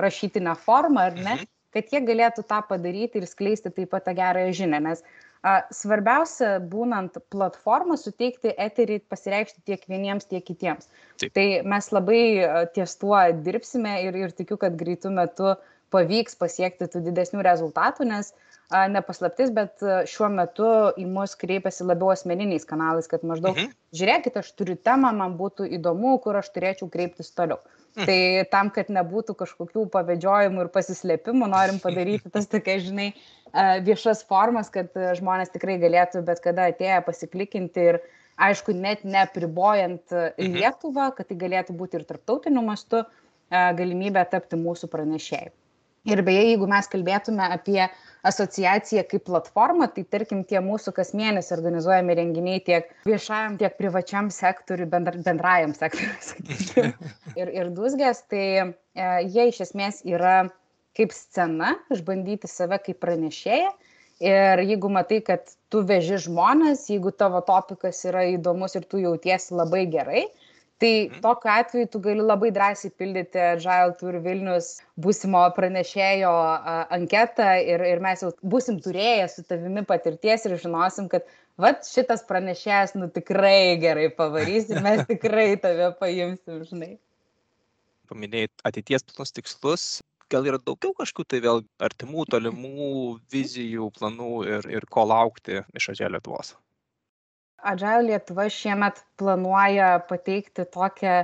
rašytinę 0.05 0.57
formą 0.64 1.11
ar 1.11 1.20
ne, 1.20 1.37
mhm. 1.37 1.53
kad 1.77 1.92
jie 1.92 2.03
galėtų 2.09 2.46
tą 2.49 2.62
padaryti 2.70 3.20
ir 3.20 3.29
skleisti 3.29 3.72
taip 3.72 3.92
pat 3.92 4.09
tą 4.09 4.16
gerąją 4.16 4.57
žinią. 4.62 4.83
Nes 4.88 5.05
a, 5.44 5.61
svarbiausia, 5.77 6.57
būnant 6.72 7.20
platformą, 7.31 8.01
suteikti 8.01 8.57
eterį 8.57 9.03
pasireikšti 9.12 9.61
tiek 9.68 9.85
vieniems, 9.92 10.25
tiek 10.33 10.44
kitiems. 10.49 10.88
Taip. 11.20 11.37
Tai 11.37 11.46
mes 11.68 11.92
labai 11.92 12.25
ties 12.72 12.96
tuo 12.96 13.20
dirbsime 13.44 13.99
ir, 14.09 14.22
ir 14.25 14.37
tikiu, 14.37 14.57
kad 14.61 14.81
greitų 14.81 15.12
metu 15.20 15.53
uh, 15.53 15.72
pavyks 15.94 16.37
pasiekti 16.40 16.88
tų 16.90 17.03
didesnių 17.07 17.44
rezultatų, 17.46 18.07
nes 18.11 18.33
a, 18.33 18.87
nepaslaptis, 18.90 19.53
bet 19.55 19.83
šiuo 20.11 20.29
metu 20.35 20.68
į 20.99 21.07
mus 21.11 21.37
kreipiasi 21.38 21.87
labiau 21.87 22.11
asmeniniais 22.14 22.66
kanalais, 22.68 23.09
kad 23.11 23.25
maždaug, 23.27 23.57
mhm. 23.57 23.75
žiūrėkit, 23.96 24.38
aš 24.40 24.53
turiu 24.59 24.77
temą, 24.77 25.12
man 25.16 25.37
būtų 25.38 25.68
įdomu, 25.79 26.16
kur 26.25 26.38
aš 26.40 26.51
turėčiau 26.55 26.90
kreiptis 26.92 27.31
toliau. 27.37 27.61
Mhm. 27.96 28.05
Tai 28.09 28.18
tam, 28.53 28.70
kad 28.75 28.90
nebūtų 28.92 29.37
kažkokių 29.40 29.87
pavedžiojimų 29.94 30.66
ir 30.66 30.72
pasislėpimų, 30.75 31.49
norim 31.53 31.81
padaryti 31.81 32.33
tas 32.33 32.49
tokia, 32.51 32.77
žinai, 32.85 33.12
viešas 33.87 34.25
formas, 34.29 34.68
kad 34.75 34.92
žmonės 35.16 35.55
tikrai 35.55 35.79
galėtų 35.81 36.20
bet 36.27 36.42
kada 36.44 36.68
atėję 36.72 36.99
pasiklikinti 37.07 37.87
ir 37.92 38.01
aišku, 38.37 38.75
net 38.77 39.07
nepribojant 39.07 40.12
mhm. 40.12 40.59
Lietuvą, 40.59 41.12
kad 41.16 41.31
tai 41.31 41.38
galėtų 41.40 41.79
būti 41.79 42.01
ir 42.01 42.05
tarptautiniu 42.11 42.66
mastu 42.66 43.07
galimybę 43.49 44.27
tapti 44.29 44.59
mūsų 44.59 44.90
pranešėjai. 44.92 45.55
Ir 46.07 46.23
beje, 46.27 46.42
jeigu 46.53 46.69
mes 46.71 46.87
kalbėtume 46.90 47.47
apie 47.51 47.81
asociaciją 48.27 49.05
kaip 49.11 49.25
platformą, 49.27 49.88
tai 49.95 50.05
tarkim 50.11 50.42
tie 50.47 50.61
mūsų 50.62 50.92
kas 50.97 51.12
mėnesį 51.19 51.55
organizuojami 51.57 52.16
renginiai 52.19 52.62
tiek 52.66 52.88
viešajam, 53.07 53.57
tiek 53.61 53.75
privačiam 53.79 54.31
sektoriui, 54.35 54.88
bendra, 54.90 55.19
bendrajam 55.27 55.75
sektoriui, 55.77 56.14
sakykime, 56.29 57.11
ir, 57.40 57.51
ir 57.61 57.73
dusgės, 57.75 58.23
tai 58.31 58.47
e, 58.62 58.71
jie 59.27 59.49
iš 59.51 59.64
esmės 59.69 60.03
yra 60.07 60.47
kaip 60.97 61.12
scena, 61.14 61.75
išbandyti 61.92 62.49
save 62.51 62.81
kaip 62.87 63.03
pranešėją. 63.05 63.75
Ir 64.25 64.62
jeigu 64.64 64.88
matai, 64.88 65.19
kad 65.21 65.51
tu 65.69 65.83
veži 65.85 66.16
žmonės, 66.25 66.87
jeigu 66.88 67.12
tavo 67.12 67.42
topikas 67.45 67.99
yra 68.09 68.23
įdomus 68.33 68.79
ir 68.79 68.87
tu 68.88 69.03
jautiesi 69.03 69.53
labai 69.53 69.83
gerai, 69.92 70.23
tai 70.83 71.09
mhm. 71.09 71.21
tokiu 71.25 71.51
atveju 71.53 71.89
tu 71.93 72.01
gali 72.05 72.25
labai 72.25 72.51
drąsiai 72.53 72.93
pildyti 73.01 73.41
Agile 73.41 73.95
Tour 74.01 74.19
Vilnius 74.25 74.75
būsimo 75.01 75.43
pranešėjo 75.57 76.33
anketą 76.99 77.49
ir, 77.65 77.85
ir 77.95 78.03
mes 78.05 78.25
jau 78.25 78.33
būsim 78.55 78.81
turėję 78.85 79.29
su 79.33 79.45
tavimi 79.49 79.87
patirties 79.89 80.45
ir 80.49 80.57
žinosim, 80.61 81.09
kad 81.12 81.25
vat 81.61 81.89
šitas 81.89 82.27
pranešėjas 82.29 82.97
nu 83.01 83.09
tikrai 83.12 83.79
gerai 83.81 84.11
pavarys 84.12 84.69
ir 84.73 84.83
mes 84.85 85.05
tikrai 85.12 85.55
tave 85.62 85.93
paimsim, 86.01 86.61
žinai. 86.69 86.93
Paminėjai 88.07 88.53
ateities 88.69 89.03
planus 89.09 89.35
tikslus, 89.35 89.87
gal 90.31 90.47
yra 90.47 90.61
daugiau 90.62 90.93
kažkokių 90.99 91.31
tai 91.33 91.41
vėl 91.43 91.65
artimų, 91.83 92.29
tolimų 92.31 92.93
vizijų, 93.33 93.89
planų 93.97 94.31
ir, 94.47 94.71
ir 94.77 94.87
ko 94.91 95.09
laukti 95.09 95.65
iš 95.75 95.91
Adželio 95.95 96.19
Lietuvos? 96.19 96.55
Agile 97.64 98.03
Lietuva 98.11 98.49
šiemet 98.53 99.01
planuoja 99.16 99.97
pateikti 100.09 100.66
tokią 100.73 101.23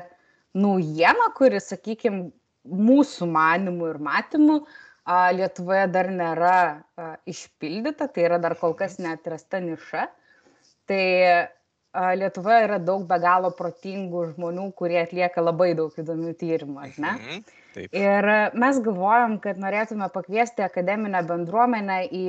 naujieną, 0.55 1.29
kuri, 1.37 1.61
sakykime, 1.61 2.31
mūsų 2.63 3.27
manimų 3.33 3.91
ir 3.93 4.01
matymų 4.07 4.59
Lietuvoje 5.35 5.89
dar 5.91 6.09
nėra 6.15 6.57
išpildyta, 7.27 8.07
tai 8.07 8.29
yra 8.29 8.39
dar 8.39 8.55
kol 8.61 8.77
kas 8.79 9.01
neatrasta 9.03 9.59
niša. 9.65 10.05
Tai 10.87 11.07
Lietuvoje 12.17 12.61
yra 12.69 12.79
daug 12.79 13.03
be 13.09 13.19
galo 13.21 13.51
protingų 13.57 14.29
žmonių, 14.33 14.69
kurie 14.79 15.01
atlieka 15.03 15.43
labai 15.43 15.73
daug 15.77 15.97
įdomių 15.99 16.37
tyrimų, 16.39 16.79
ar 16.87 16.95
ne? 17.03 17.11
Mhm, 17.19 17.43
taip. 17.75 17.99
Ir 17.99 18.31
mes 18.63 18.79
galvojom, 18.87 19.41
kad 19.43 19.59
norėtume 19.61 20.09
pakviesti 20.15 20.65
akademinę 20.65 21.21
bendruomenę 21.29 21.99
į 22.09 22.25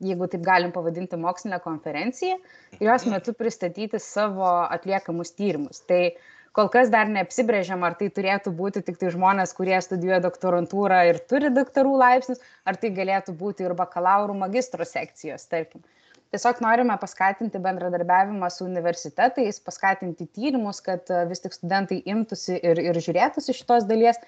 jeigu 0.00 0.28
taip 0.32 0.42
galim 0.44 0.72
pavadinti, 0.72 1.18
mokslinę 1.20 1.60
konferenciją 1.64 2.36
ir 2.78 2.86
jos 2.88 3.04
mhm. 3.04 3.14
metu 3.16 3.34
pristatyti 3.36 4.00
savo 4.00 4.48
atliekamus 4.62 5.34
tyrimus. 5.36 5.82
Tai 5.88 6.02
kol 6.56 6.70
kas 6.72 6.90
dar 6.92 7.10
neapsibrėžiam, 7.12 7.84
ar 7.86 7.96
tai 7.98 8.10
turėtų 8.16 8.52
būti 8.56 8.82
tik 8.86 8.98
tai 9.00 9.12
žmonės, 9.14 9.54
kurie 9.56 9.76
studijuoja 9.84 10.22
doktorantūrą 10.24 11.04
ir 11.10 11.20
turi 11.30 11.52
doktorų 11.54 11.94
laipsnius, 12.00 12.42
ar 12.66 12.80
tai 12.80 12.92
galėtų 12.96 13.36
būti 13.38 13.66
ir 13.66 13.76
bakalaurų 13.78 14.36
magistro 14.44 14.86
sekcijos, 14.88 15.46
tarkim. 15.52 15.84
Tiesiog 16.30 16.60
norime 16.62 16.94
paskatinti 17.02 17.58
bendradarbiavimą 17.58 18.46
su 18.54 18.62
universitetais, 18.62 19.56
paskatinti 19.66 20.28
tyrimus, 20.30 20.78
kad 20.86 21.10
e, 21.10 21.24
vis 21.26 21.42
tik 21.42 21.56
studentai 21.56 21.98
imtųsi 22.06 22.54
ir, 22.54 22.78
ir 22.78 23.00
žiūrėtųsi 23.02 23.56
šitos 23.58 23.88
dalies 23.88 24.20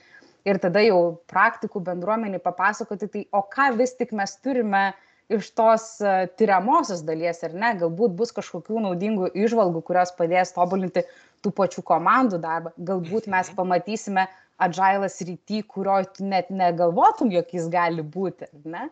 ir 0.42 0.58
tada 0.58 0.82
jau 0.82 0.98
praktikų 1.30 1.84
bendruomeniai 1.86 2.42
papasakoti, 2.42 3.06
tai 3.06 3.22
o 3.30 3.44
ką 3.46 3.68
vis 3.78 3.94
tik 3.94 4.10
mes 4.18 4.34
turime 4.42 4.88
uh, 4.88 4.98
iš 5.38 5.50
tos 5.58 5.86
e, 6.00 6.12
tyriamosios 6.38 7.02
dalies 7.06 7.42
ar 7.46 7.54
ne, 7.54 7.72
galbūt 7.80 8.14
bus 8.18 8.34
kažkokių 8.36 8.82
naudingų 8.86 9.32
išvalgų, 9.44 9.82
kurios 9.88 10.14
padės 10.18 10.54
tobulinti 10.56 11.04
tų 11.42 11.54
pačių 11.58 11.84
komandų 11.86 12.38
darbą, 12.42 12.74
galbūt 12.78 13.28
mes 13.32 13.50
mhm. 13.50 13.58
pamatysime 13.58 14.28
agilės 14.62 15.18
rytį, 15.26 15.64
kurio 15.70 15.98
tu 16.14 16.28
net 16.28 16.52
negalvotum, 16.54 17.32
jog 17.34 17.50
jis 17.56 17.66
gali 17.72 18.04
būti, 18.04 18.50
ne? 18.68 18.88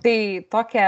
Tai 0.00 0.16
tokią, 0.48 0.84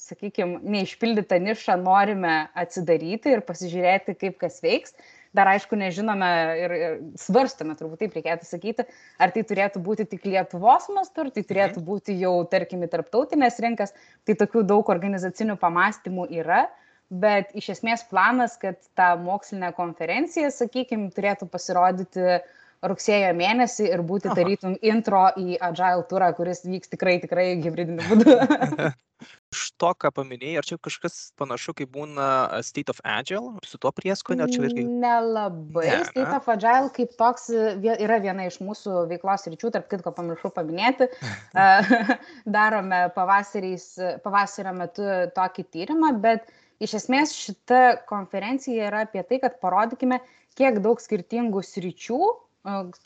sakykime, 0.00 0.62
neišpildytą 0.72 1.36
nišą 1.44 1.74
norime 1.82 2.36
atsidaryti 2.56 3.34
ir 3.34 3.42
pasižiūrėti, 3.44 4.14
kaip 4.16 4.38
kas 4.40 4.62
veiks. 4.64 4.94
Dar 5.36 5.50
aišku, 5.52 5.76
nežinome 5.78 6.30
ir, 6.62 6.74
ir 6.76 6.96
svarstame, 7.20 7.76
turbūt 7.78 8.04
taip 8.04 8.16
reikėtų 8.16 8.48
sakyti, 8.48 8.86
ar 9.20 9.34
tai 9.34 9.44
turėtų 9.48 9.82
būti 9.84 10.08
tik 10.08 10.26
Lietuvos 10.28 10.88
mastu, 10.94 11.26
ar 11.26 11.30
tai 11.34 11.42
mhm. 11.44 11.50
turėtų 11.52 11.84
būti 11.86 12.16
jau, 12.20 12.34
tarkim, 12.50 12.84
tarptautinės 12.90 13.60
rinkas. 13.64 13.94
Tai 14.24 14.38
tokių 14.42 14.64
daug 14.66 14.92
organizacinių 14.96 15.58
pamastymų 15.60 16.28
yra, 16.40 16.66
bet 17.10 17.52
iš 17.58 17.74
esmės 17.76 18.06
planas, 18.10 18.56
kad 18.58 18.80
ta 18.98 19.12
mokslinė 19.20 19.70
konferencija, 19.76 20.50
sakykime, 20.50 21.12
turėtų 21.14 21.46
pasirodyti 21.52 22.24
uh, 22.24 22.54
rugsėjo 22.90 23.32
mėnesį 23.36 23.88
ir 23.92 24.02
būti 24.06 24.32
tarytum 24.36 24.76
intro 24.84 25.26
į 25.38 25.58
Agile 25.64 26.04
turą, 26.10 26.30
kuris 26.36 26.64
vyks 26.66 26.92
tikrai, 26.92 27.18
tikrai 27.22 27.48
hybridiniu 27.64 28.06
būdu. 28.10 28.36
Iš 29.54 29.70
to, 29.80 29.90
ką 29.96 30.10
paminėjai, 30.12 30.58
ar 30.60 30.66
čia 30.68 30.76
kažkas 30.82 31.14
panašu, 31.40 31.72
kaip 31.78 31.88
būna 31.94 32.26
State 32.66 32.92
of 32.92 32.98
Agile, 33.08 33.54
su 33.64 33.80
tuo 33.80 33.92
prieskoniu, 33.96 34.44
ar 34.44 34.52
čia 34.52 34.66
irgi? 34.68 34.84
Nelabai. 34.84 35.86
Ne, 35.88 36.02
State 36.10 36.26
ne? 36.26 36.36
of 36.36 36.50
Agile 36.52 36.92
kaip 36.96 37.14
toks 37.16 37.48
yra 37.54 38.18
viena 38.20 38.44
iš 38.50 38.58
mūsų 38.64 39.06
veiklos 39.12 39.48
ryčių, 39.48 39.72
tarp 39.72 39.88
kitko 39.92 40.12
pamiršau 40.16 40.52
paminėti. 40.56 41.08
Darome 42.58 43.06
pavasario 43.16 44.76
metu 44.76 45.08
tokį 45.38 45.68
tyrimą, 45.72 46.12
bet 46.20 46.50
iš 46.84 46.98
esmės 47.00 47.32
šita 47.36 48.02
konferencija 48.10 48.90
yra 48.90 49.06
apie 49.08 49.24
tai, 49.24 49.40
kad 49.40 49.56
parodykime, 49.64 50.20
kiek 50.60 50.82
daug 50.84 51.00
skirtingų 51.00 51.64
sričių 51.64 52.20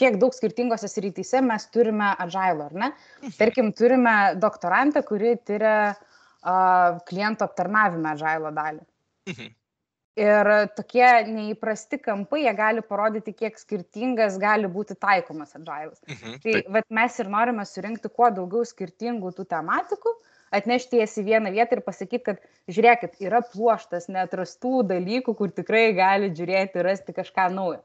kiek 0.00 0.18
daug 0.20 0.34
skirtingose 0.34 0.88
srityse 0.88 1.42
mes 1.44 1.66
turime 1.74 2.14
agile, 2.22 2.68
ar 2.68 2.76
ne? 2.82 2.90
Tarkim, 3.38 3.72
turime 3.76 4.16
doktorantą, 4.40 5.02
kuri 5.06 5.36
tyria 5.46 5.92
uh, 5.92 7.00
kliento 7.08 7.46
aptarnavimą 7.48 8.14
agile 8.16 8.52
dalį. 8.56 8.84
Mhm. 9.32 9.56
Ir 10.20 10.48
tokie 10.76 11.06
neįprasti 11.30 12.00
kampai, 12.02 12.42
jie 12.42 12.52
gali 12.56 12.82
parodyti, 12.84 13.32
kiek 13.32 13.54
skirtingas 13.56 14.40
gali 14.42 14.68
būti 14.68 14.96
taikomas 14.98 15.54
agilas. 15.56 16.00
Mhm. 16.08 16.40
Tai 16.42 16.56
vat, 16.76 16.88
mes 16.90 17.20
ir 17.22 17.30
norime 17.30 17.64
surinkti 17.68 18.10
kuo 18.10 18.28
daugiau 18.34 18.66
skirtingų 18.66 19.30
tų 19.36 19.46
tematikų, 19.54 20.12
atnešti 20.56 20.98
jas 20.98 21.14
į 21.20 21.24
vieną 21.28 21.52
vietą 21.54 21.78
ir 21.78 21.84
pasakyti, 21.86 22.24
kad 22.26 22.42
žiūrėkit, 22.68 23.20
yra 23.22 23.40
pluoštas 23.52 24.10
netrastų 24.10 24.82
dalykų, 24.90 25.36
kur 25.38 25.54
tikrai 25.54 25.92
gali 25.96 26.32
žiūrėti, 26.34 26.82
rasti 26.84 27.14
kažką 27.16 27.46
naujo. 27.54 27.80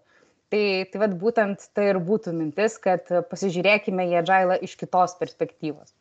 Tai, 0.53 0.63
tai 0.91 0.99
vad 1.01 1.13
būtent 1.21 1.69
tai 1.73 1.89
ir 1.91 1.99
būtų 2.05 2.33
mintis, 2.37 2.77
kad 2.81 3.09
pasižiūrėkime 3.31 4.05
į 4.11 4.19
Agilą 4.21 4.59
iš 4.67 4.75
kitos 4.77 5.15
perspektyvos. 5.17 5.95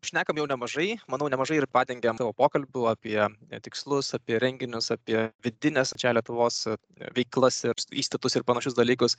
Šnekam 0.00 0.38
jau 0.40 0.46
nemažai, 0.48 0.94
manau, 1.12 1.26
nemažai 1.28 1.58
ir 1.60 1.66
padengiam 1.68 2.16
savo 2.16 2.32
pokalbių 2.32 2.86
apie 2.88 3.18
tikslus, 3.66 4.14
apie 4.16 4.38
renginius, 4.40 4.88
apie 4.94 5.26
vidinės 5.44 5.92
čia 6.00 6.14
Lietuvos 6.16 6.62
veiklas 7.12 7.60
ir 7.68 7.76
įstatus 8.02 8.38
ir 8.40 8.46
panašius 8.48 8.78
dalykus. 8.78 9.18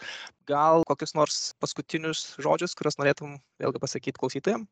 Gal 0.50 0.82
kokius 0.90 1.14
nors 1.14 1.42
paskutinius 1.62 2.32
žodžius, 2.42 2.74
kuriuos 2.74 2.98
norėtum 2.98 3.38
vėlgi 3.62 3.84
pasakyti 3.84 4.18
klausytojams? 4.18 4.66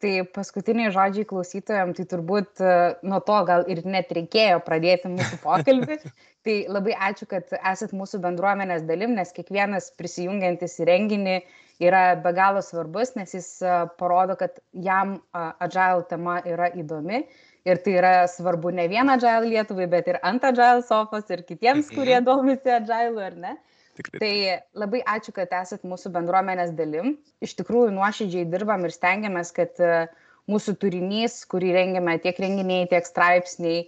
Tai 0.00 0.12
paskutiniai 0.32 0.88
žodžiai 0.94 1.26
klausytojams, 1.28 1.98
tai 1.98 2.06
turbūt 2.08 2.62
e, 2.64 2.74
nuo 3.04 3.18
to 3.24 3.36
gal 3.48 3.66
ir 3.68 3.82
net 3.84 4.12
reikėjo 4.16 4.62
pradėti 4.64 5.10
mūsų 5.12 5.38
pokalbį. 5.44 5.98
tai 6.46 6.54
labai 6.72 6.94
ačiū, 7.10 7.28
kad 7.28 7.52
esat 7.58 7.92
mūsų 7.92 8.22
bendruomenės 8.24 8.86
dalim, 8.88 9.12
nes 9.18 9.34
kiekvienas 9.36 9.90
prisijungiantis 10.00 10.78
į 10.80 10.88
renginį 10.88 11.36
yra 11.84 12.02
be 12.24 12.32
galo 12.36 12.64
svarbus, 12.64 13.12
nes 13.18 13.36
jis 13.36 13.50
e, 13.60 13.76
parodo, 14.00 14.38
kad 14.40 14.56
jam 14.72 15.18
agile 15.36 16.08
tema 16.08 16.40
yra 16.48 16.72
įdomi. 16.72 17.26
Ir 17.68 17.82
tai 17.84 17.98
yra 18.00 18.14
svarbu 18.24 18.72
ne 18.72 18.86
vien 18.88 19.12
agile 19.12 19.50
Lietuvai, 19.50 19.84
bet 19.92 20.08
ir 20.08 20.16
ant 20.24 20.44
agile 20.48 20.80
sofos 20.88 21.28
ir 21.28 21.44
kitiems, 21.44 21.92
kurie 21.92 22.16
mhm. 22.16 22.24
domisi 22.24 22.72
agile, 22.72 23.20
ar 23.26 23.36
ne? 23.36 23.58
Tikrai. 24.06 24.20
Tai 24.22 24.82
labai 24.82 25.02
ačiū, 25.14 25.34
kad 25.36 25.52
esat 25.60 25.86
mūsų 25.86 26.12
bendruomenės 26.14 26.74
dalim. 26.78 27.16
Iš 27.44 27.56
tikrųjų, 27.60 27.94
nuoširdžiai 27.96 28.48
dirbam 28.50 28.86
ir 28.88 28.94
stengiamės, 28.94 29.52
kad 29.56 29.80
e, 29.80 30.06
mūsų 30.50 30.76
turinys, 30.82 31.42
kurį 31.50 31.74
rengiame 31.76 32.16
tiek 32.22 32.38
renginiai, 32.42 32.88
tiek 32.90 33.06
straipsniai, 33.06 33.84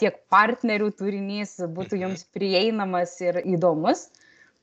tiek 0.00 0.20
partnerių 0.32 0.90
turinys 0.96 1.58
būtų 1.60 1.98
mhm. 1.98 2.04
jums 2.04 2.24
prieinamas 2.36 3.18
ir 3.24 3.42
įdomus. 3.44 4.08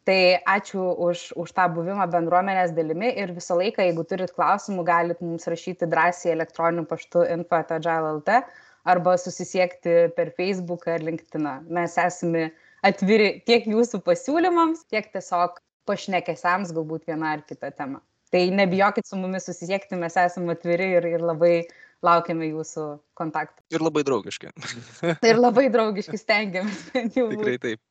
Tai 0.04 0.44
ačiū 0.52 0.84
už, 1.00 1.30
už 1.40 1.54
tą 1.56 1.70
buvimą 1.72 2.10
bendruomenės 2.12 2.74
dalimi 2.76 3.14
ir 3.16 3.32
visą 3.32 3.56
laiką, 3.56 3.86
jeigu 3.88 4.04
turit 4.04 4.34
klausimų, 4.36 4.84
galit 4.84 5.22
mums 5.24 5.48
rašyti 5.48 5.88
drąsiai 5.88 6.34
elektroniniu 6.34 6.84
paštu 6.90 7.24
info.agile.lt 7.38 8.42
arba 8.84 9.14
susisiekti 9.16 9.94
per 10.18 10.34
Facebook 10.36 10.90
ar 10.92 11.06
LinkedIn. 11.08 11.48
Mes 11.72 11.96
esame 12.04 12.50
atviri 12.86 13.30
tiek 13.48 13.68
jūsų 13.70 14.02
pasiūlymams, 14.06 14.86
tiek 14.92 15.08
tiesiog 15.14 15.60
pašnekesiams 15.88 16.74
galbūt 16.76 17.08
vieną 17.10 17.38
ar 17.38 17.46
kitą 17.48 17.72
temą. 17.76 18.02
Tai 18.34 18.44
nebijokit 18.58 19.06
su 19.06 19.18
mumis 19.20 19.46
susisiekti, 19.46 19.98
mes 20.00 20.16
esame 20.18 20.56
atviri 20.56 20.90
ir, 20.98 21.06
ir 21.06 21.24
labai 21.24 21.68
laukiame 22.04 22.50
jūsų 22.50 22.86
kontaktų. 23.20 23.62
Ir 23.76 23.84
labai 23.84 24.04
draugiški. 24.08 24.52
ir 25.30 25.40
labai 25.40 25.68
draugiški 25.74 26.20
stengiamės. 26.20 26.88
Tikrai 26.94 27.60
taip. 27.62 27.84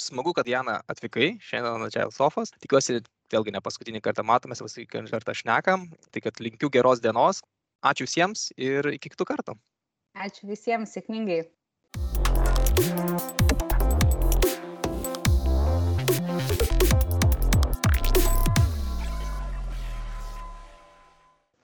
Smagu, 0.00 0.34
kad 0.36 0.48
Jana 0.48 0.80
atvykai 0.92 1.36
šiandien 1.40 1.86
Agile 1.86 2.12
Sofos. 2.12 2.52
Tikiuosi, 2.60 2.98
vėlgi 3.32 3.54
ne 3.54 3.62
paskutinį 3.64 4.02
kartą 4.04 4.24
matomės, 4.28 4.60
paskutinį 4.64 5.12
kartą 5.12 5.36
šnekam. 5.36 5.86
Tai 6.12 6.24
kad 6.24 6.42
linkiu 6.44 6.72
geros 6.72 7.00
dienos. 7.04 7.40
Ačiū 7.86 8.04
visiems 8.08 8.50
ir 8.56 8.88
iki 8.96 9.12
kitų 9.12 9.28
kartų. 9.28 9.56
Ačiū 10.16 10.48
visiems, 10.48 10.96
sėkmingai. 10.96 11.44